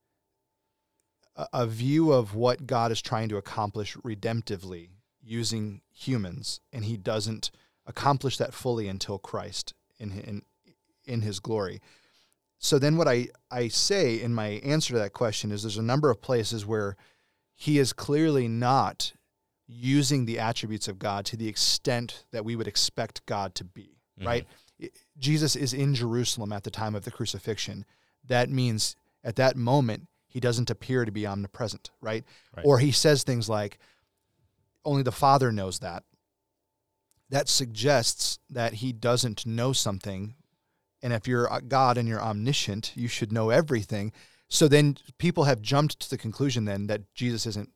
[1.37, 4.89] a, a view of what God is trying to accomplish redemptively
[5.23, 7.51] using humans, and He doesn't
[7.87, 10.43] accomplish that fully until Christ in in
[11.05, 11.81] in His glory.
[12.59, 15.83] So then, what I I say in my answer to that question is, there's a
[15.83, 16.97] number of places where
[17.55, 19.13] He is clearly not
[19.67, 23.99] using the attributes of God to the extent that we would expect God to be.
[24.21, 24.27] Mhm.
[24.27, 24.47] Right?
[25.19, 27.85] Jesus is in Jerusalem at the time of the crucifixion.
[28.25, 32.25] That means at that moment he doesn't appear to be omnipresent, right?
[32.55, 32.67] Right.
[32.67, 33.79] Or he says things like,
[34.85, 36.05] only the Father knows that.
[37.31, 40.37] That suggests that he doesn't know something.
[41.03, 44.13] And if you're a God and you're omniscient, you should know everything.
[44.49, 47.71] So then people have jumped to the conclusion then that Jesus isn't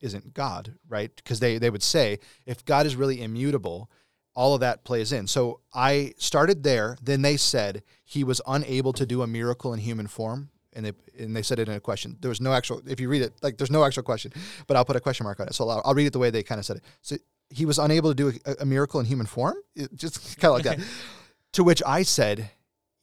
[0.00, 1.14] isn't God, right?
[1.16, 3.90] Because they, they would say if God is really immutable,
[4.34, 5.26] all of that plays in.
[5.26, 6.98] So I started there.
[7.02, 10.50] Then they said he was unable to do a miracle in human form.
[10.74, 12.16] And they, and they said it in a question.
[12.20, 14.32] There was no actual, if you read it, like there's no actual question,
[14.66, 15.54] but I'll put a question mark on it.
[15.54, 16.84] So I'll, I'll read it the way they kind of said it.
[17.00, 17.16] So
[17.48, 19.54] he was unable to do a, a miracle in human form?
[19.76, 20.84] It, just kind of like that.
[21.52, 22.50] to which I said,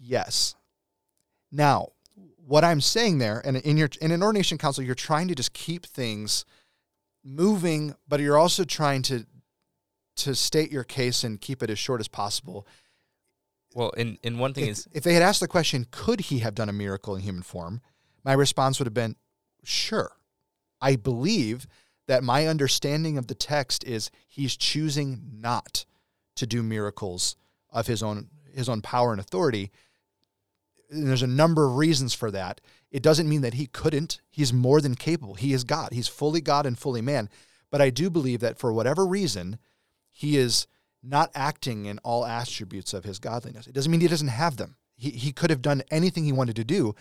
[0.01, 0.55] yes.
[1.51, 1.89] Now,
[2.45, 5.53] what I'm saying there, and in your in an ordination council, you're trying to just
[5.53, 6.45] keep things
[7.23, 9.25] moving, but you're also trying to
[10.17, 12.67] to state your case and keep it as short as possible.
[13.73, 16.39] well, and, and one thing If, is, if they had asked the question, could he
[16.39, 17.81] have done a miracle in human form?
[18.23, 19.15] My response would have been,
[19.63, 20.11] sure.
[20.81, 21.65] I believe
[22.07, 25.85] that my understanding of the text is he's choosing not
[26.35, 27.35] to do miracles
[27.71, 29.71] of his own his own power and authority.
[30.91, 32.59] There's a number of reasons for that.
[32.91, 34.19] It doesn't mean that he couldn't.
[34.29, 35.35] He's more than capable.
[35.35, 35.93] He is God.
[35.93, 37.29] He's fully God and fully man.
[37.69, 39.57] But I do believe that for whatever reason,
[40.11, 40.67] he is
[41.01, 43.65] not acting in all attributes of his godliness.
[43.65, 44.75] It doesn't mean he doesn't have them.
[44.97, 46.93] He, he could have done anything he wanted to do,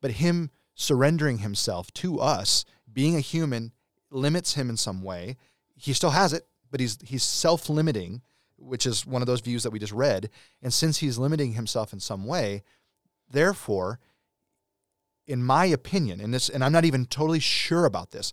[0.00, 3.72] but him surrendering himself to us, being a human,
[4.10, 5.36] limits him in some way.
[5.76, 8.22] He still has it, but he's he's self-limiting,
[8.58, 10.28] which is one of those views that we just read.
[10.62, 12.62] And since he's limiting himself in some way,
[13.30, 14.00] therefore,
[15.26, 18.32] in my opinion, and this, and I'm not even totally sure about this,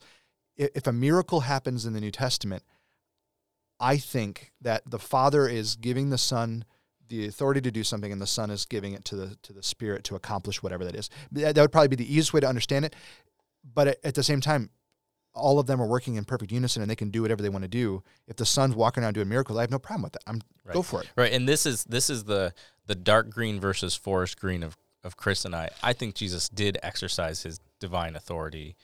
[0.55, 2.63] if a miracle happens in the New Testament,
[3.79, 6.65] I think that the Father is giving the Son
[7.09, 9.63] the authority to do something, and the Son is giving it to the to the
[9.63, 11.09] Spirit to accomplish whatever that is.
[11.31, 12.95] That, would probably be the easiest way to understand it.
[13.73, 14.69] But at, at the same time,
[15.33, 17.63] all of them are working in perfect unison, and they can do whatever they want
[17.63, 18.03] to do.
[18.27, 20.21] If the Son's walking around doing miracles, I have no problem with that.
[20.27, 21.09] I'm go for it.
[21.15, 22.53] Right, and this is this is the
[22.85, 25.69] the dark green versus forest green of of Chris and I.
[25.81, 28.75] I think Jesus did exercise his divine authority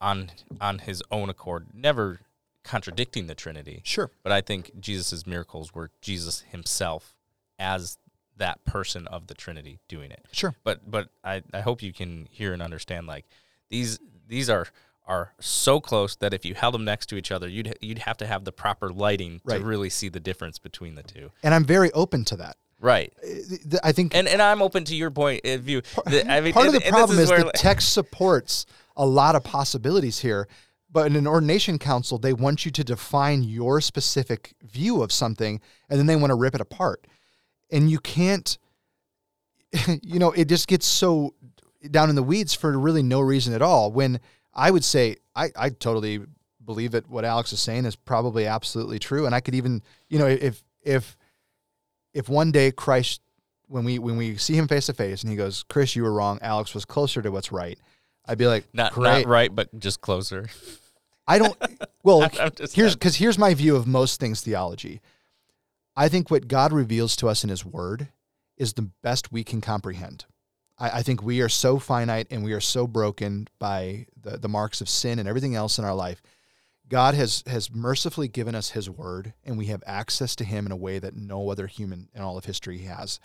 [0.00, 2.20] on on his own accord, never
[2.62, 3.80] contradicting the Trinity.
[3.84, 4.10] Sure.
[4.22, 7.14] But I think Jesus' miracles were Jesus himself
[7.58, 7.98] as
[8.36, 10.24] that person of the Trinity doing it.
[10.32, 10.54] Sure.
[10.64, 13.26] But but I, I hope you can hear and understand like
[13.70, 14.66] these these are
[15.06, 18.16] are so close that if you held them next to each other, you'd you'd have
[18.16, 19.58] to have the proper lighting Right.
[19.58, 21.30] to really see the difference between the two.
[21.42, 22.56] And I'm very open to that.
[22.84, 23.14] Right.
[23.24, 25.80] Uh, I think And and I'm open to your point of view.
[26.04, 29.42] The- I mean, part of the problem is, where, the text supports a lot of
[29.42, 30.46] possibilities here
[30.94, 35.60] but in an ordination council they want you to define your specific view of something
[35.90, 37.06] and then they want to rip it apart
[37.70, 38.58] and you can't
[40.02, 41.34] you know it just gets so
[41.90, 44.20] down in the weeds for really no reason at all when
[44.54, 46.20] i would say i, I totally
[46.64, 50.18] believe that what alex is saying is probably absolutely true and i could even you
[50.18, 51.16] know if if
[52.14, 53.20] if one day christ
[53.66, 56.12] when we when we see him face to face and he goes chris you were
[56.12, 57.78] wrong alex was closer to what's right
[58.26, 60.48] i'd be like not great not right, but just closer.
[61.26, 61.56] I don't.
[62.02, 62.28] Well,
[62.72, 65.00] here's because here's my view of most things theology.
[65.96, 68.08] I think what God reveals to us in His Word
[68.56, 70.26] is the best we can comprehend.
[70.78, 74.48] I, I think we are so finite and we are so broken by the, the
[74.48, 76.20] marks of sin and everything else in our life.
[76.88, 80.72] God has has mercifully given us His Word, and we have access to Him in
[80.72, 83.20] a way that no other human in all of history has,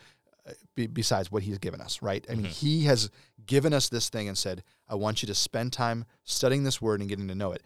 [0.47, 2.01] uh, be, besides what He's given us.
[2.01, 2.25] Right?
[2.29, 3.09] I mean, He has
[3.45, 7.01] given us this thing and said, "I want you to spend time studying this Word
[7.01, 7.63] and getting to know it."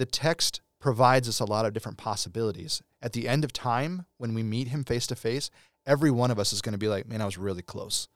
[0.00, 2.82] the text provides us a lot of different possibilities.
[3.02, 5.50] At the end of time, when we meet him face to face,
[5.86, 8.08] every one of us is going to be like, man, I was really close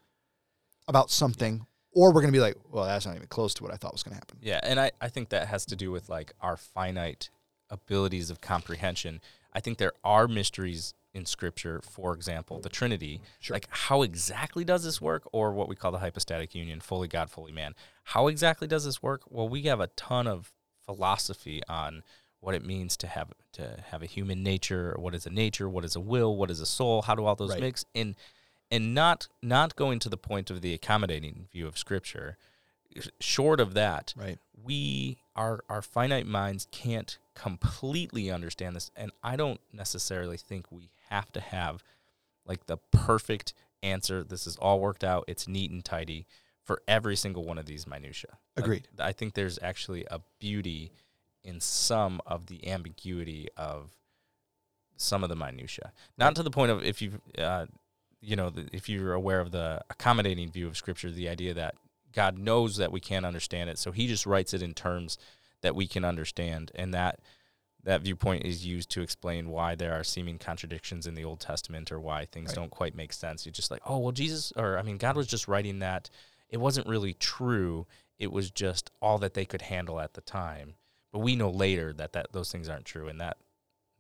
[0.88, 3.73] about something, or we're going to be like, well, that's not even close to what
[3.73, 4.39] I thought was going to happen.
[4.43, 7.31] Yeah, and I, I think that has to do with like our finite
[7.71, 9.21] abilities of comprehension.
[9.53, 13.21] I think there are mysteries in scripture, for example, the Trinity.
[13.39, 13.55] Sure.
[13.55, 17.31] Like how exactly does this work or what we call the hypostatic union, fully God,
[17.31, 17.75] fully man.
[18.03, 19.23] How exactly does this work?
[19.29, 20.53] Well, we have a ton of
[20.85, 22.03] philosophy on
[22.41, 25.85] what it means to have to have a human nature, what is a nature, what
[25.85, 27.61] is a will, what is a soul, how do all those Right.
[27.61, 28.17] mix and
[28.75, 32.37] and not not going to the point of the accommodating view of scripture.
[33.21, 34.39] Short of that, Right.
[34.63, 40.91] we our our finite minds can't completely understand this and i don't necessarily think we
[41.11, 41.83] have to have
[42.47, 46.27] like the perfect answer this is all worked out it's neat and tidy
[46.63, 48.87] for every single one of these minutia Agreed.
[49.01, 50.93] i think there's actually a beauty
[51.43, 53.91] in some of the ambiguity of
[54.97, 57.67] some of the minutia not to the point of if you uh,
[58.25, 61.75] you know if you're aware of the accommodating view of scripture the idea that
[62.13, 65.19] god knows that we can't understand it so he just writes it in terms
[65.61, 67.21] that we can understand and that
[67.83, 71.93] that viewpoint is used to explain why there are seeming contradictions in the old testament
[71.93, 72.57] or why things Right.
[72.57, 73.45] don't quite make sense.
[73.45, 76.09] You're just like oh well jesus or i mean god was just writing that.
[76.49, 77.87] It wasn't really true.
[78.19, 80.75] It was just all that they could handle at the time.
[81.13, 83.37] But we know later that, that those things aren't true and that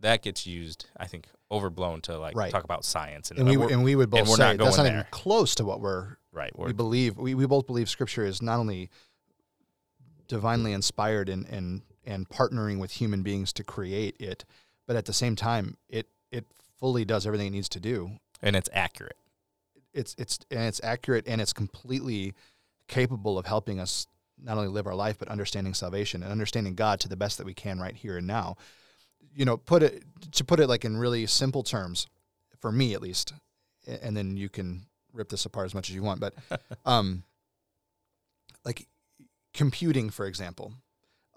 [0.00, 2.50] that gets used i think overblown to like Right.
[2.50, 5.04] talk about science and, And we, and we would both say not that's not even
[5.10, 8.58] close to what we're right we we're, believe we, we both believe scripture is not
[8.58, 8.90] only
[10.28, 14.44] divinely inspired and, and and partnering with human beings to create it
[14.86, 16.44] but at the same time it it
[16.78, 18.10] fully does everything it needs to do
[18.42, 19.16] and it's accurate
[19.92, 22.34] it's it's and it's accurate and it's completely
[22.88, 24.06] capable of helping us
[24.42, 27.46] not only live our life but understanding salvation and understanding God to the best that
[27.46, 28.56] we can right here and now.
[29.34, 32.06] You know, put it to put it like in really simple terms,
[32.60, 33.32] for me at least,
[33.86, 36.20] and then you can rip this apart as much as you want.
[36.20, 36.34] But,
[36.86, 37.24] um,
[38.64, 38.88] like
[39.52, 40.74] computing, for example,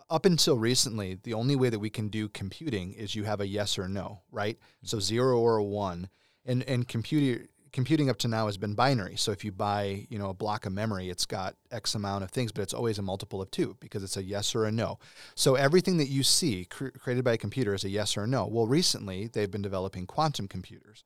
[0.10, 3.48] up until recently, the only way that we can do computing is you have a
[3.48, 4.58] yes or no, right?
[4.84, 6.10] So zero or a one,
[6.46, 9.16] and and computer computing up to now has been binary.
[9.16, 12.32] So if you buy, you know, a block of memory, it's got X amount of
[12.32, 15.00] things, but it's always a multiple of two because it's a yes or a no.
[15.36, 18.28] So everything that you see cr- created by a computer is a yes or a
[18.28, 18.48] no.
[18.48, 21.04] Well, recently they've been developing quantum computers,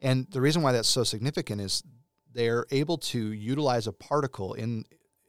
[0.00, 1.82] and the reason why that's so significant is
[2.32, 4.84] they're able to utilize a particle in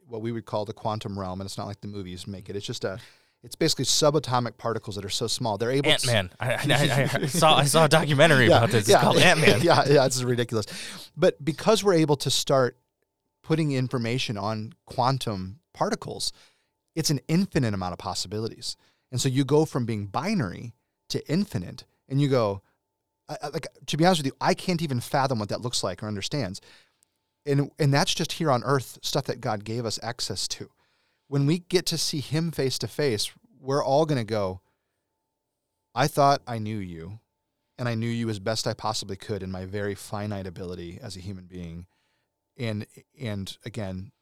[0.06, 2.56] what we would call the quantum realm, and it's not like the movies make it.
[2.56, 2.98] It's just a,
[3.44, 5.58] it's basically subatomic particles that are so small.
[5.58, 6.30] They're able Ant to Man.
[6.38, 8.88] I, I, I saw I saw a documentary about this.
[8.88, 9.60] It's called Ant Man.
[9.62, 10.66] yeah, yeah, it's ridiculous.
[11.16, 12.78] But because we're able to start
[13.42, 16.32] putting information on quantum particles,
[16.94, 18.76] it's an infinite amount of possibilities.
[19.10, 20.74] And so you go from being binary
[21.08, 22.62] to infinite, and you go,
[23.28, 26.06] like to be honest with you, I can't even fathom what that looks like or
[26.06, 26.60] understands.
[27.44, 30.70] And and that's just here on earth, stuff that God gave us access to.
[31.32, 34.60] When we get to see Him face to face, we're all going to go.
[35.94, 37.20] I thought I knew you,
[37.78, 41.16] and I knew you as best I possibly could in my very finite ability as
[41.16, 41.86] a human being.
[42.58, 42.86] And
[43.18, 44.12] and again,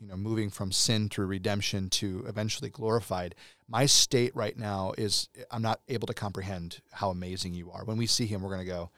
[0.00, 3.34] you know, moving from sin through redemption to eventually glorified,
[3.68, 7.84] my state right now is I'm not able to comprehend how amazing you are.
[7.84, 8.90] When we see him, we're gonna go,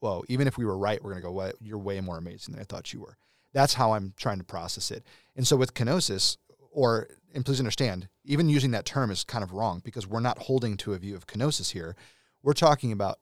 [0.00, 2.62] Whoa, even if we were right, we're gonna go, What you're way more amazing than
[2.62, 3.18] I thought you were.
[3.52, 5.04] That's how I'm trying to process it.
[5.36, 6.36] And so with kenosis,
[6.70, 10.38] or and please understand, even using that term is kind of wrong because we're not
[10.38, 11.96] holding to a view of kenosis here.
[12.42, 13.18] We're talking about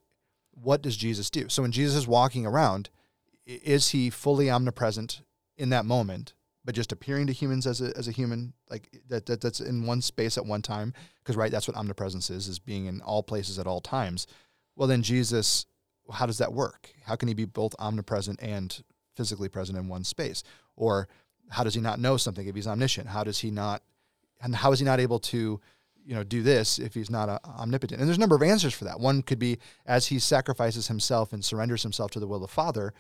[0.52, 1.48] what does Jesus do?
[1.48, 2.90] So when Jesus is walking around,
[3.46, 5.22] is he fully omnipresent
[5.56, 9.26] in that moment, but just appearing to humans as a, as a human, like that,
[9.26, 10.92] that that's in one space at one time?
[11.22, 14.26] Because right, that's what omnipresence is, is being in all places at all times.
[14.76, 15.66] Well, then Jesus,
[16.12, 16.92] how does that work?
[17.04, 18.82] How can he be both omnipresent and
[19.20, 20.42] physically present in one space?
[20.76, 21.09] Or
[21.50, 23.09] how does he not know something if he's omniscient?
[23.09, 23.83] How does he not,
[24.42, 25.61] and how is he not able to,
[26.06, 28.00] you know, do this if he's not uh, omnipotent?
[28.00, 28.98] And there's a number of answers for that.
[28.98, 32.48] One could be as he sacrifices himself and surrenders himself to the will of the
[32.48, 32.94] Father,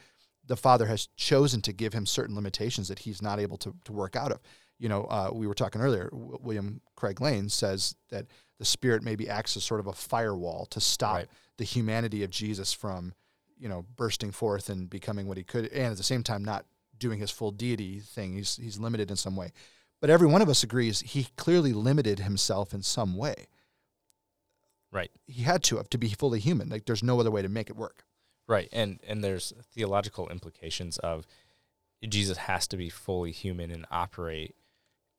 [0.46, 3.92] the Father has chosen to give him certain limitations that he's not able to, to
[3.92, 4.40] work out of.
[4.78, 6.10] You know, uh, we were talking earlier.
[6.10, 8.26] W- William Craig Lane says that
[8.58, 11.28] the Spirit maybe acts as sort of a firewall to stop Right.
[11.56, 13.14] the humanity of Jesus from,
[13.60, 16.64] you know, bursting forth and becoming what he could, and at the same time not
[16.98, 18.34] doing his full deity thing.
[18.34, 19.52] He's he's limited in some way.
[20.00, 23.48] But every one of us agrees he clearly limited himself in some way.
[24.92, 25.10] Right.
[25.26, 26.68] He had to have to be fully human.
[26.68, 28.04] Like there's no other way to make it work.
[28.46, 28.68] Right.
[28.72, 31.26] And and there's theological implications of
[32.08, 34.54] Jesus has to be fully human and operate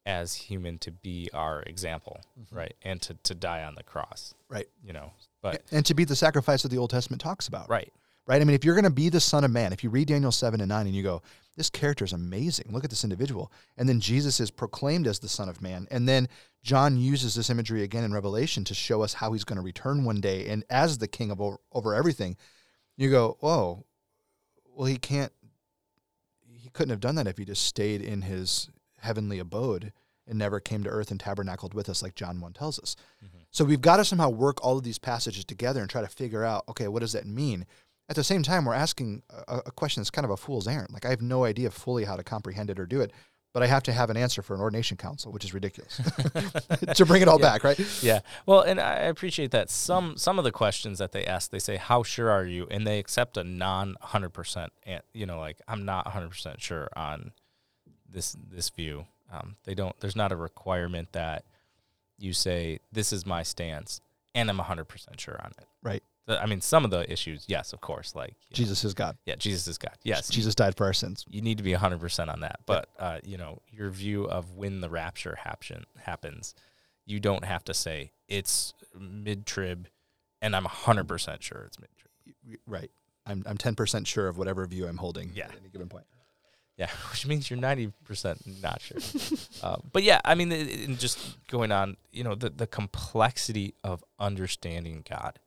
[0.06, 2.56] as human to be our example, mm-hmm.
[2.56, 2.76] right?
[2.82, 4.34] And to, to die on the cross.
[4.50, 4.68] Right.
[4.84, 5.12] You know.
[5.42, 7.70] But and to be the sacrifice that the Old Testament talks about.
[7.70, 7.92] right.
[8.28, 8.42] Right?
[8.42, 10.32] I mean, if you're going to be the Son of Man, if you read Daniel
[10.32, 11.22] 7 and 9 and you go,
[11.58, 13.52] this character is amazing, look at this individual.
[13.78, 15.88] And then Jesus is proclaimed as the Son of Man.
[15.92, 16.30] And then
[16.64, 20.06] John uses this imagery again in Revelation to show us how he's going to return
[20.06, 22.38] one day and as the king of over, over everything.
[22.98, 23.86] You go, whoa,
[24.76, 25.32] well, he can't,
[26.54, 29.92] he couldn't have done that if he just stayed in his heavenly abode
[30.28, 32.96] and never came to earth and tabernacled with us like John 1 tells us.
[33.26, 33.40] Mm-hmm.
[33.50, 36.46] So we've got to somehow work all of these passages together and try to figure
[36.46, 37.66] out, okay, what does that mean?
[38.12, 40.90] At the same time, we're asking a, a question that's kind of a fool's errand.
[40.92, 43.14] Like I have no idea fully how to comprehend it or do it,
[43.54, 45.96] but I have to have an answer for an ordination council, which is ridiculous.
[46.96, 47.50] to bring it all yeah.
[47.50, 48.04] back, right?
[48.04, 48.20] Yeah.
[48.46, 51.78] Well, and I appreciate that some some of the questions that they ask, they say,
[51.78, 54.74] "How sure are you?" and they accept a non hundred percent.
[55.14, 57.32] You know, like I'm not hundred percent sure on
[58.10, 59.06] this this view.
[59.32, 59.98] Um, they don't.
[60.02, 61.46] There's not a requirement that
[62.22, 64.02] you say this is my stance,
[64.36, 65.66] and I'm 100 percent sure on it.
[65.82, 66.04] Right.
[66.40, 69.18] I mean, some of the issues, yes, of course, like Jesus know, is God.
[69.26, 69.98] Yeah, Jesus is God.
[70.04, 71.26] Yes, Jesus died for our sins.
[71.30, 72.60] You need to be 100 percent on that.
[72.66, 76.54] But uh, you know, your view of when the rapture happen, happens,
[77.06, 79.88] you don't have to say it's mid trib,
[80.42, 82.60] and I'm 100 percent sure it's mid trib.
[82.68, 82.92] Right.
[83.26, 85.46] I'm I'm 10 percent sure of whatever view I'm holding yeah.
[85.46, 86.06] at any given point.
[86.78, 88.98] Yeah, which means you're ninety percent not sure.
[89.64, 94.04] uh, but yeah, I mean, it, just going on, you know, the the complexity of
[94.20, 95.38] understanding God,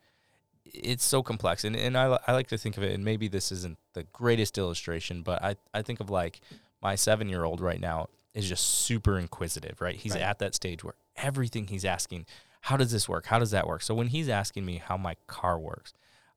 [0.75, 3.53] it's so complex, and and I I like to think of it, and maybe this
[3.53, 6.41] isn't the greatest illustration, but I I think of like
[6.83, 9.97] my seven year old right now is just super inquisitive, right?
[9.97, 10.23] He's right.
[10.23, 12.27] at that stage where everything he's asking,
[12.63, 13.27] how does this work?
[13.27, 13.83] How does that work?
[13.83, 15.93] So when he's asking me how my car works,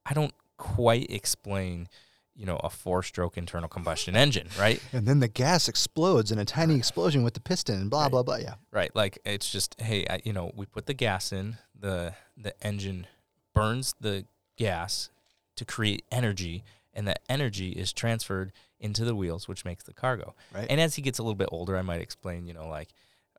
[0.06, 1.88] I don't quite explain
[2.36, 6.40] you know a four stroke internal combustion engine right and then the gas explodes in
[6.40, 8.12] a tiny explosion with the piston and blah right.
[8.12, 11.32] blah blah yeah right like it's just hey I, you know we put the gas
[11.32, 13.08] in the the engine
[13.58, 14.26] burns the
[14.58, 15.10] gas
[15.56, 20.36] to create energy and that energy is transferred into the wheels which makes the cargo.
[20.54, 22.90] right and as he gets a little bit older i might explain you know like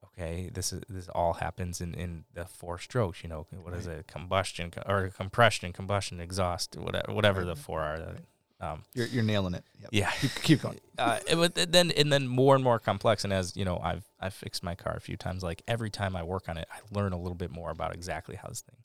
[0.05, 3.81] okay this is this all happens in in the four strokes you know what right.
[3.81, 7.49] is it combustion or compression combustion exhaust whatever whatever right.
[7.49, 8.17] the four are
[8.61, 9.65] um, you're, you're nailing it.
[9.81, 9.91] Yep.
[9.93, 10.81] Yeah, keep, keep going.
[10.99, 13.23] uh, but then and then more and more complex.
[13.25, 15.43] And as you know, I've I've fixed my car a few times.
[15.45, 18.35] Like every time I work on it, I learn a little bit more about exactly
[18.35, 18.77] how this thing.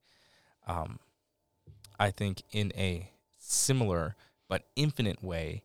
[0.67, 0.99] Um,
[2.03, 4.17] I think in a similar
[4.49, 5.63] but infinite way,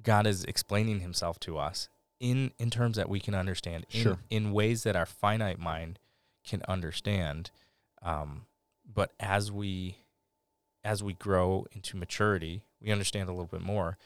[0.00, 1.88] God is explaining Himself to us
[2.20, 3.86] in in terms that we can understand.
[3.90, 4.18] In, sure.
[4.30, 5.98] In ways that our finite mind
[6.46, 7.50] can understand.
[8.02, 8.42] Um,
[8.86, 9.96] but as we
[10.84, 13.98] as we grow into maturity, we understand a little bit more.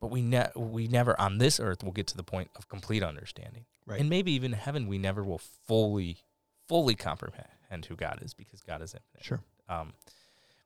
[0.00, 3.02] But we ne- we never on this earth will get to the point of complete
[3.02, 3.64] understanding.
[3.84, 3.98] Right.
[3.98, 6.18] And maybe even in heaven we never will fully
[6.68, 9.24] fully comprehend who God is because God is infinite.
[9.24, 9.40] Sure.
[9.68, 9.92] Um,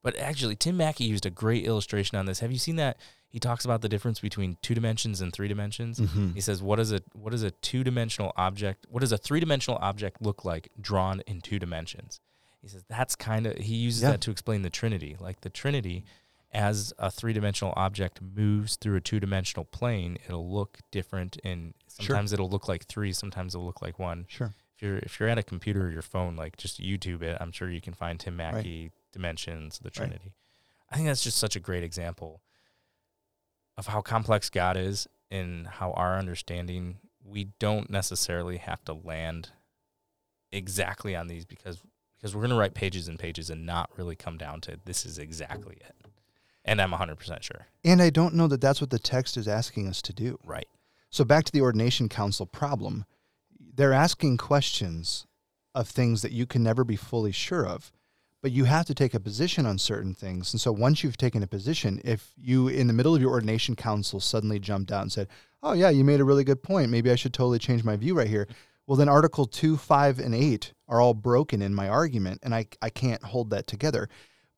[0.03, 2.41] but actually, Tim Mackie used a great illustration on this.
[2.41, 2.97] Have you seen that?
[3.29, 6.01] He talks about the difference between two dimensions and three dimensions.
[6.01, 6.33] Mm-hmm.
[6.33, 8.87] He says, "What is a what is a two dimensional object?
[8.89, 12.21] What does a three dimensional object look like drawn in two dimensions?"
[12.61, 14.11] He says that's kind of he uses Yeah.
[14.13, 15.17] that to explain the Trinity.
[15.21, 16.05] Like the Trinity,
[16.53, 21.75] as a three dimensional object moves through a two dimensional plane, it'll look different, and
[21.89, 22.07] Sure.
[22.07, 24.25] sometimes it'll look like three, sometimes it'll look like one.
[24.29, 24.53] Sure.
[24.77, 27.53] If you're if you're at a computer or your phone, like just YouTube it, I'm
[27.53, 30.35] sure you can find Tim Mackie dimensions, of the Trinity.
[30.91, 32.41] I think that's just such a great example
[33.77, 39.51] of how complex God is and how our understanding we don't necessarily have to land
[40.53, 41.83] exactly on these because
[42.17, 45.07] because we're going to write pages and pages and not really come down to this
[45.07, 45.95] is exactly it.
[46.67, 47.67] And I'm 100% sure.
[47.83, 50.39] And I don't know that that's what the text is asking us to do.
[50.45, 50.69] Right.
[51.09, 53.07] So back to the ordination council problem,
[53.75, 55.27] they're asking questions
[55.75, 57.91] of things that you can never be fully sure of,
[58.43, 60.53] but you have to take a position on certain things.
[60.53, 63.77] And so once you've taken a position, if you in the middle of your ordination
[63.77, 65.29] council suddenly jumped out and said,
[65.63, 66.91] "Oh yeah, you made a really good point.
[66.91, 68.49] Maybe I should totally change my view right here."
[68.91, 72.67] Well, then Article 2, 5, and 8 are all broken in my argument, and I,
[72.83, 74.09] I can't hold that together.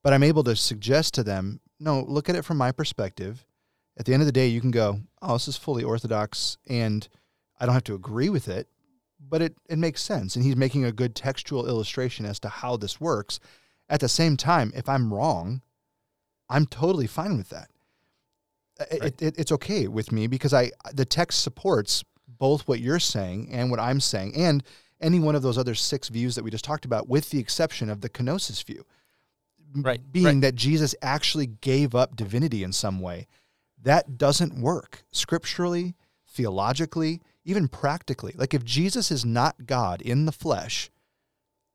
[0.02, 3.44] But I'm able to suggest to them, no, look at it from my perspective.
[3.98, 7.06] At the end of the day, you can go, oh, this is fully orthodox, and
[7.60, 8.68] I don't have to agree with it,
[9.20, 10.34] but it, it makes sense.
[10.34, 13.38] And he's making a good textual illustration as to how this works.
[13.88, 15.62] At the same time, if I'm wrong,
[16.48, 17.68] I'm totally fine with that.
[18.80, 19.20] Right.
[19.22, 23.70] it, it's okay with me because I the text supports both what you're saying and
[23.70, 24.64] what I'm saying, and
[25.00, 27.90] any one of those other six views that we just talked about, with the exception
[27.90, 28.84] of the kenosis view,
[29.74, 30.40] Right, Being right.
[30.42, 33.26] that Jesus actually gave up divinity in some way,
[33.82, 35.94] that doesn't work scripturally,
[36.28, 38.34] theologically, even practically.
[38.36, 40.90] Like if Jesus is not God in the flesh,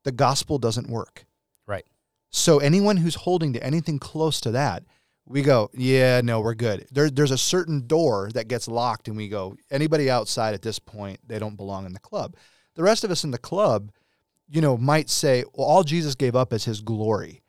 [0.04, 1.26] the gospel doesn't work.
[2.38, 4.84] So anyone who's holding to anything close to that
[5.28, 6.88] we go, yeah, no, we're good.
[6.92, 10.80] There, there's a certain door that gets locked, and we go, anybody outside at this
[10.80, 12.36] point, they don't belong in the club.
[12.76, 13.92] The rest of us in the club,
[14.48, 17.42] you know, might say, well, all Jesus gave up is his glory.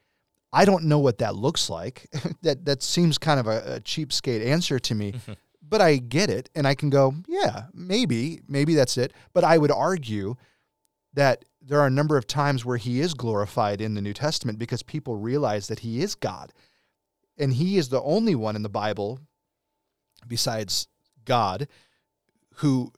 [0.52, 2.08] I don't know what that looks like.
[2.42, 5.34] that that seems kind of a, a cheapskate answer to me, mm-hmm.
[5.62, 9.12] but I get it, and I can go, yeah, maybe, maybe that's it.
[9.32, 10.34] But I would argue
[11.14, 14.58] that there are a number of times where he is glorified in the New Testament
[14.58, 16.52] because people realize that he is God.
[17.36, 19.20] And he is the only one in the Bible
[20.26, 20.88] besides
[21.24, 21.68] God
[22.56, 22.92] who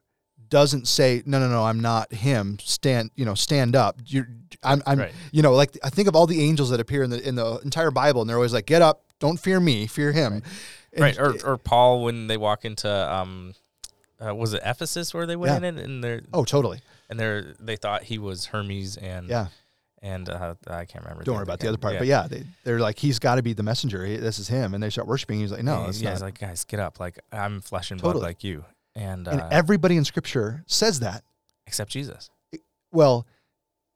[0.48, 2.58] doesn't say no no no I'm not him.
[2.60, 4.00] Stand you know stand up.
[4.06, 4.28] You're
[4.62, 5.12] I'm I'm Right.
[5.32, 7.58] you know like I think of all the angels that appear in the in the
[7.58, 9.02] entire Bible and they're always like get up.
[9.20, 9.86] Don't fear me.
[9.86, 10.32] Fear him.
[10.92, 11.18] And- right.
[11.18, 13.52] Or, or Paul when they walk into um,
[14.24, 15.68] uh, was it Ephesus where they went Yeah.
[15.68, 16.80] in and they're oh totally
[17.10, 19.48] and they're they thought he was Hermes and yeah
[20.02, 21.24] and uh, I can't remember.
[21.24, 23.52] don't worry about the other part but yeah they, they're like he's got to be
[23.52, 26.00] the messenger He- this is him and they start worshiping he's like no yeah, it's
[26.00, 26.98] yeah, not he's like guys, get up!
[26.98, 28.20] Like I'm flesh and Totally.
[28.22, 31.22] blood like you, and, uh, and everybody in scripture says that
[31.66, 32.30] except Jesus.
[32.92, 33.26] well,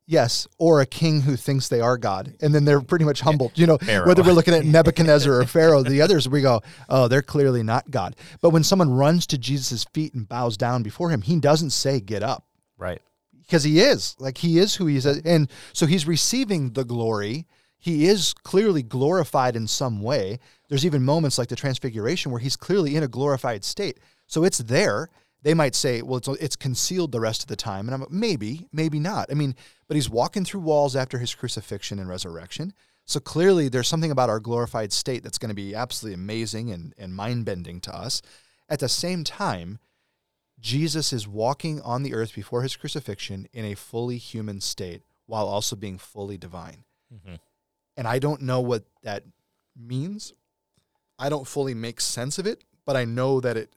[0.06, 3.52] yes, or a king who thinks they are God, and then they're pretty much humbled.
[3.56, 4.06] You know, Pharaoh.
[4.06, 7.90] whether we're looking at Nebuchadnezzar or Pharaoh, the others we go, oh, they're clearly not
[7.90, 8.14] God.
[8.40, 11.98] But when someone runs to Jesus' feet and bows down before him, he doesn't say,
[12.00, 12.44] "Get up,"
[12.78, 13.00] Right.
[13.42, 17.46] because he is like he is who he is, and so he's receiving the glory.
[17.78, 20.38] He is clearly glorified in some way.
[20.68, 23.98] There's even moments like the Transfiguration where he's clearly in a glorified state.
[24.26, 25.10] So it's there.
[25.42, 27.86] They might say, well, it's, it's concealed the rest of the time.
[27.86, 29.30] And I'm like, maybe, maybe not.
[29.30, 29.54] I mean,
[29.86, 32.72] but he's walking through walls after his crucifixion and resurrection.
[33.04, 36.94] So clearly there's something about our glorified state that's going to be absolutely amazing and,
[36.96, 38.22] and mind bending to us.
[38.70, 39.78] At the same time,
[40.64, 45.46] Jesus is walking on the earth before his crucifixion in a fully human state while
[45.46, 46.84] also being fully divine.
[47.12, 47.38] Mhm.
[47.98, 49.24] And I don't know what that
[49.76, 50.32] means.
[51.18, 53.76] I don't fully make sense of it, but I know that it,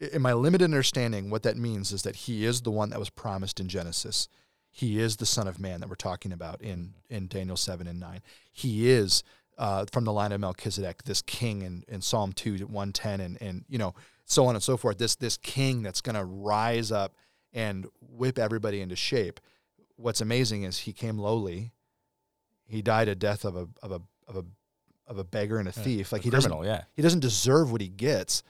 [0.00, 3.08] in my limited understanding, what that means is that he is the one that was
[3.08, 4.26] promised in Genesis.
[4.68, 8.00] He is the Son of Man that we're talking about in, in Daniel 7 and
[8.00, 8.20] 9.
[8.52, 9.22] He is
[9.58, 13.64] uh, from the line of Melchizedek, this king in, in Psalm 2, 110, and, and
[13.68, 13.94] you know,
[14.24, 14.98] so on and so forth.
[14.98, 17.14] This, this king that's going to rise up
[17.52, 19.40] and whip everybody into shape.
[19.96, 21.72] What's amazing is he came lowly.
[22.66, 24.44] He died a death of a, of a, of a,
[25.06, 26.12] of a beggar and a Yeah, thief.
[26.12, 26.82] Like A he doesn't yeah.
[26.94, 28.42] he doesn't deserve what he gets.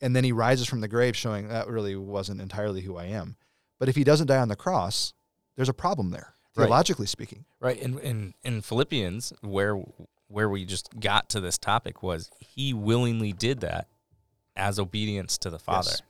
[0.00, 3.36] And then he rises from the grave, showing that really wasn't entirely who I am.
[3.78, 5.12] But if he doesn't die on the cross,
[5.56, 6.64] there's a problem there, Right.
[6.64, 7.44] theologically speaking.
[7.60, 7.78] Right.
[7.78, 9.82] In in in Philippians, where
[10.28, 13.88] where we just got to this topic was he willingly did that
[14.56, 15.90] as obedience to the Father.
[15.90, 16.02] Yes.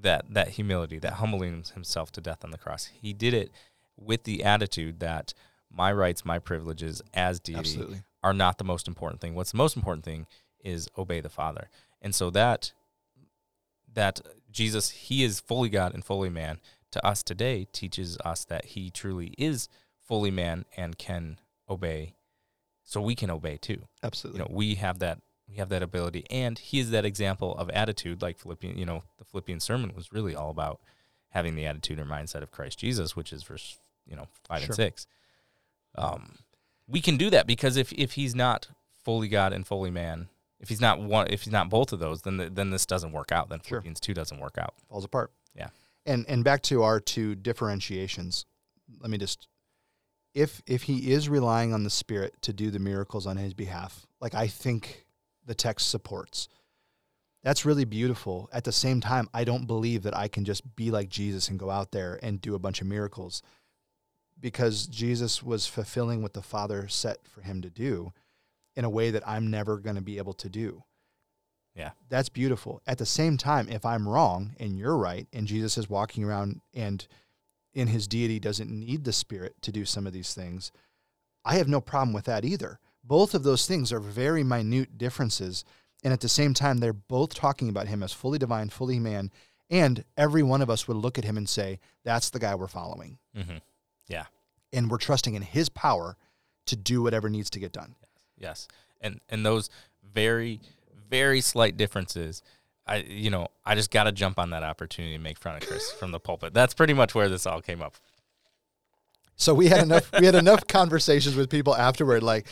[0.00, 2.86] That that humility, that humbling himself to death on the cross.
[2.86, 3.50] He did it
[3.96, 5.34] with the attitude that
[5.70, 8.02] my rights, my privileges as deity Absolutely.
[8.22, 9.34] are not the most important thing.
[9.34, 10.26] What's the most important thing
[10.64, 11.68] is obey the Father.
[12.00, 12.72] And so that
[13.94, 14.20] that
[14.50, 16.60] Jesus, he is fully God and fully man,
[16.92, 19.68] to us today teaches us that he truly is
[20.00, 22.14] fully man and can obey.
[22.84, 23.82] So we can obey too.
[24.02, 24.40] Absolutely.
[24.40, 25.18] You know, we have that
[25.48, 29.02] we have that ability and he is that example of attitude like Philippian, you know,
[29.18, 30.80] the Philippian sermon was really all about
[31.30, 33.76] having the attitude or mindset of Christ Jesus, which is verse,
[34.06, 34.66] you know, 5 Sure.
[34.66, 35.06] and 6.
[35.96, 36.38] Um
[36.86, 38.68] we can do that because if if he's not
[39.04, 40.28] fully God and fully man,
[40.60, 43.12] if he's not one, if he's not both of those, then the, then this doesn't
[43.12, 43.48] work out.
[43.50, 43.68] Then Sure.
[43.80, 44.74] Philippians two doesn't work out.
[44.88, 45.30] falls apart.
[45.54, 45.68] Yeah.
[46.06, 48.46] And and back to our two differentiations.
[49.00, 49.48] Let me just
[50.34, 54.06] if if he is relying on the spirit to do the miracles on his behalf,
[54.20, 55.06] like I think
[55.44, 56.48] the text supports.
[57.42, 58.48] That's really beautiful.
[58.52, 61.58] At the same time, I don't believe that I can just be like Jesus and
[61.58, 63.42] go out there and do a bunch of miracles
[64.40, 68.12] because Jesus was fulfilling what the Father set for him to do
[68.76, 70.84] in a way that I'm never going to be able to do
[72.08, 72.82] that's beautiful.
[72.86, 76.60] At the same time, if I'm wrong and you're right, and Jesus is walking around
[76.74, 77.06] and
[77.74, 80.72] in his deity doesn't need the Spirit to do some of these things,
[81.44, 82.80] I have no problem with that either.
[83.04, 85.64] Both of those things are very minute differences.
[86.04, 89.30] And at the same time, they're both talking about him as fully divine, fully man.
[89.70, 92.68] And every one of us would look at him and say, that's the guy we're
[92.68, 93.18] following.
[93.36, 93.58] Mm-hmm.
[94.08, 94.26] Yeah.
[94.72, 96.16] And we're trusting in his power
[96.66, 97.94] to do whatever needs to get done.
[98.00, 98.08] Yes.
[98.40, 98.68] Yes,
[99.00, 99.68] and and those
[100.14, 100.60] very
[101.08, 102.42] very slight differences.
[102.86, 105.66] I you know I just got to jump on that opportunity to make fun of
[105.66, 106.54] Chris from the pulpit.
[106.54, 107.94] That's pretty much where this all came up.
[109.36, 112.46] So we had enough we had enough conversations with people afterward, like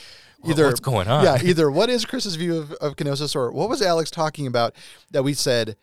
[0.44, 1.24] either what's going on?
[1.24, 4.74] Yeah, either what is Chris's view of, of kenosis or what was Alex talking about
[5.10, 5.76] that we said,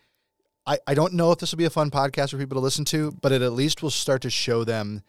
[0.65, 2.85] I, I don't know if this will be a fun podcast for people to listen
[2.85, 5.03] to, but it at least will start to show them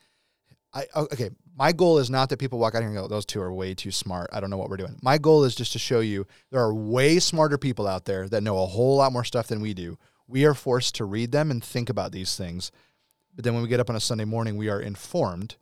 [0.74, 1.30] I okay.
[1.56, 3.74] My goal is not that people walk out here and go, "Those two are way
[3.74, 4.28] too smart.
[4.32, 6.74] I don't know what we're doing." My goal is just to show you there are
[6.74, 9.98] way smarter people out there that know a whole lot more stuff than we do.
[10.26, 12.72] We are forced to read them and think about these things,
[13.34, 15.56] but then when we get up on a Sunday morning, we are informed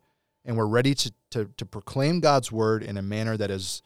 [0.45, 3.81] and we're ready to to, to proclaim God's word in a manner that is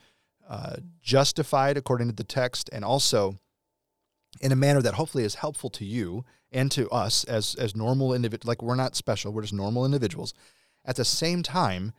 [0.49, 3.37] uh, justified according to the text, and also
[4.41, 8.13] in a manner that hopefully is helpful to you and to us as as normal
[8.13, 8.47] individuals.
[8.47, 10.33] Like we're not special; we're just normal individuals.
[10.87, 11.93] At the same time,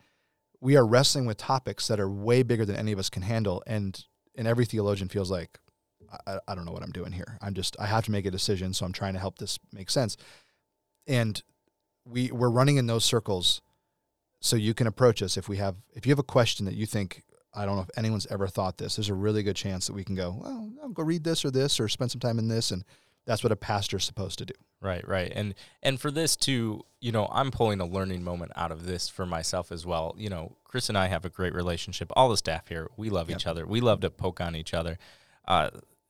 [0.61, 3.63] we are wrestling with topics that are way bigger than any of us can handle,
[3.67, 5.59] and and every theologian feels like
[6.27, 7.39] I, I don't know what I'm doing here.
[7.43, 9.91] I'm just I have to make a decision, so I'm trying to help this make
[9.91, 10.17] sense.
[11.07, 11.41] And
[12.05, 13.61] we we're running in those circles,
[14.41, 16.87] so you can approach us if we have if you have a question that you
[16.87, 17.23] think
[17.55, 18.97] I don't know if anyone's ever thought this.
[18.97, 21.51] There's a really good chance that we can go, well, I'll go read this or
[21.51, 22.85] this or spend some time in this and
[23.29, 24.55] that's what a pastor's supposed to do.
[24.81, 25.31] Right, right.
[25.35, 29.09] And and for this too, you know, I'm pulling a learning moment out of this
[29.09, 30.15] for myself as well.
[30.17, 32.11] You know, Chris and I have a great relationship.
[32.17, 33.39] All the staff here, we love yep.
[33.39, 33.67] each other.
[33.67, 34.99] We love to poke on each other.
[35.47, 35.69] Uh,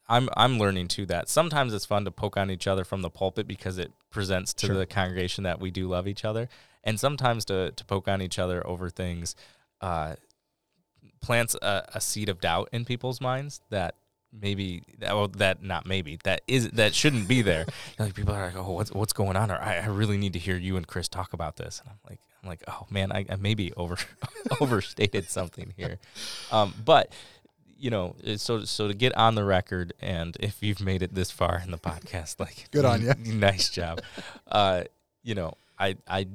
[0.09, 3.11] I'm I'm learning too that sometimes it's fun to poke on each other from the
[3.11, 4.77] pulpit because it presents to sure.
[4.77, 6.49] the congregation that we do love each other,
[6.85, 9.35] and sometimes to to poke on each other over things
[9.81, 10.15] uh,
[11.21, 13.97] plants a, a seed of doubt in people's minds that
[14.33, 17.67] maybe well that not maybe that is that shouldn't be there.
[17.99, 19.51] Like people are like oh what's what's going on?
[19.51, 21.81] Or I, I really need to hear you and chris talk about this.
[21.81, 23.97] And i'm like i'm like oh man i, I maybe over
[24.61, 25.99] overstated something here.
[26.53, 27.13] Um, but
[27.77, 31.31] you know so so to get on the record and if you've made it this
[31.31, 34.01] far in the podcast like good on you nice job.
[34.47, 34.85] Uh,
[35.23, 36.27] you know i i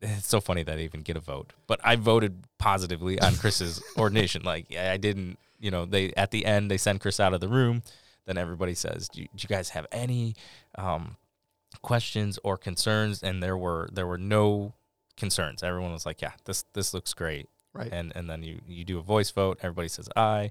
[0.00, 3.82] it's so funny that I even get a vote, but I voted positively on Chris's
[3.96, 4.42] ordination.
[4.42, 7.48] Like I didn't you know, they at the end they send Chris out of the
[7.48, 7.82] room.
[8.26, 10.36] Then everybody says, "Do you, do you guys have any
[10.76, 11.16] um,
[11.82, 14.74] questions or concerns?" And there were there were no
[15.16, 15.62] concerns.
[15.62, 17.92] Everyone was like, "Yeah, this this looks great." Right.
[17.92, 19.58] And and then you you do a voice vote.
[19.62, 20.50] Everybody says aye.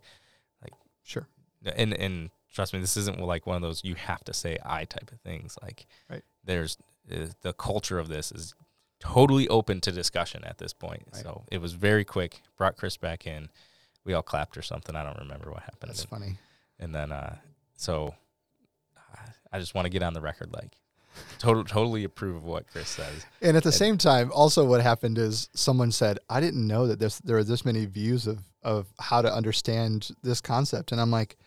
[0.61, 1.27] Like sure.
[1.75, 4.85] And and trust me, this isn't like one of those you have to say aye
[4.85, 5.57] type of things.
[5.61, 6.23] Like right.
[6.43, 6.77] there's
[7.11, 8.53] uh, the culture of this is
[8.99, 11.03] totally open to discussion at this point.
[11.13, 11.23] Right.
[11.23, 12.41] So it was very quick.
[12.57, 13.49] Brought Chris back in
[14.07, 14.95] we all clapped or something.
[14.95, 15.89] I don't remember what happened.
[15.89, 16.39] That's and, funny.
[16.79, 17.35] And then, uh,
[17.75, 18.15] so
[19.51, 20.77] I just want to get on the record, like,
[21.37, 23.25] total, totally approve of what Chris says.
[23.41, 26.87] And at the and, same time, also what happened is someone said, "I didn't know
[26.87, 31.01] that this there are this many views of of how to understand this concept," and
[31.01, 31.37] I'm like,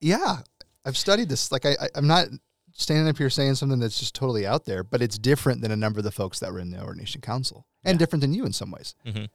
[0.00, 0.38] "Yeah,
[0.84, 1.52] I've studied this.
[1.52, 2.28] Like, I, I I'm not."
[2.74, 5.76] Standing up here saying something that's just totally out there, but it's different than a
[5.76, 7.98] number of the folks that were in the ordination council, and yeah.
[7.98, 8.94] different than you in some ways.
[9.04, 9.26] Mm-hmm.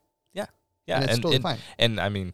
[0.88, 1.58] Yeah, and it's and, totally and, fine.
[1.78, 2.34] And I mean,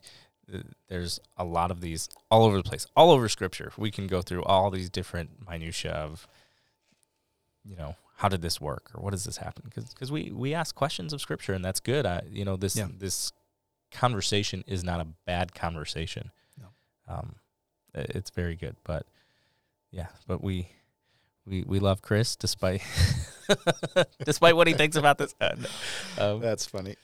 [0.87, 3.71] there's a lot of these all over the place, all over Scripture.
[3.77, 6.27] We can go through all these different minutia of,
[7.63, 9.71] you know, how did this work or what does this happen?
[9.73, 12.05] Because we we ask questions of Scripture, and that's good.
[12.05, 12.87] I, you know, this yeah.
[12.97, 13.31] this
[13.91, 16.31] conversation is not a bad conversation.
[16.59, 16.67] No.
[17.07, 17.35] Um,
[17.95, 19.05] it's very good, but
[19.91, 20.69] yeah, but we
[21.45, 22.81] we we love Chris despite
[24.25, 25.35] despite what he thinks about this.
[26.17, 26.95] Uh, um, That's funny.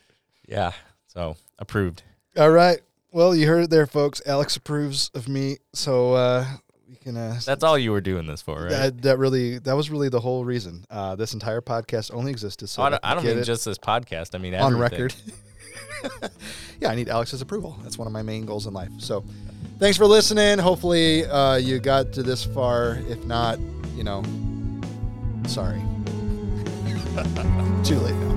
[0.47, 0.72] Yeah,
[1.10, 2.03] so approved.
[2.38, 2.80] All right.
[3.12, 4.22] Well, you heard it there, folks.
[4.26, 6.45] Alex approves of me, so uh,
[6.88, 7.18] we can.
[7.18, 8.70] Uh, That's all you were doing this for, right?
[8.70, 10.86] That, that really, that was really the whole reason.
[10.91, 12.84] Uh, this entire podcast only existed so.
[12.84, 14.36] I don't, I don't mean just this podcast.
[14.36, 15.16] I mean on record.
[16.80, 17.78] yeah, I need Alex's approval.
[17.82, 18.91] That's one of my main goals in life.
[18.99, 19.26] So,
[19.80, 20.60] thanks for listening.
[20.60, 22.99] Hopefully, uh, you got to this far.
[23.07, 23.60] If not,
[23.95, 24.24] you know,
[25.47, 25.82] sorry.
[27.84, 28.30] Too late now.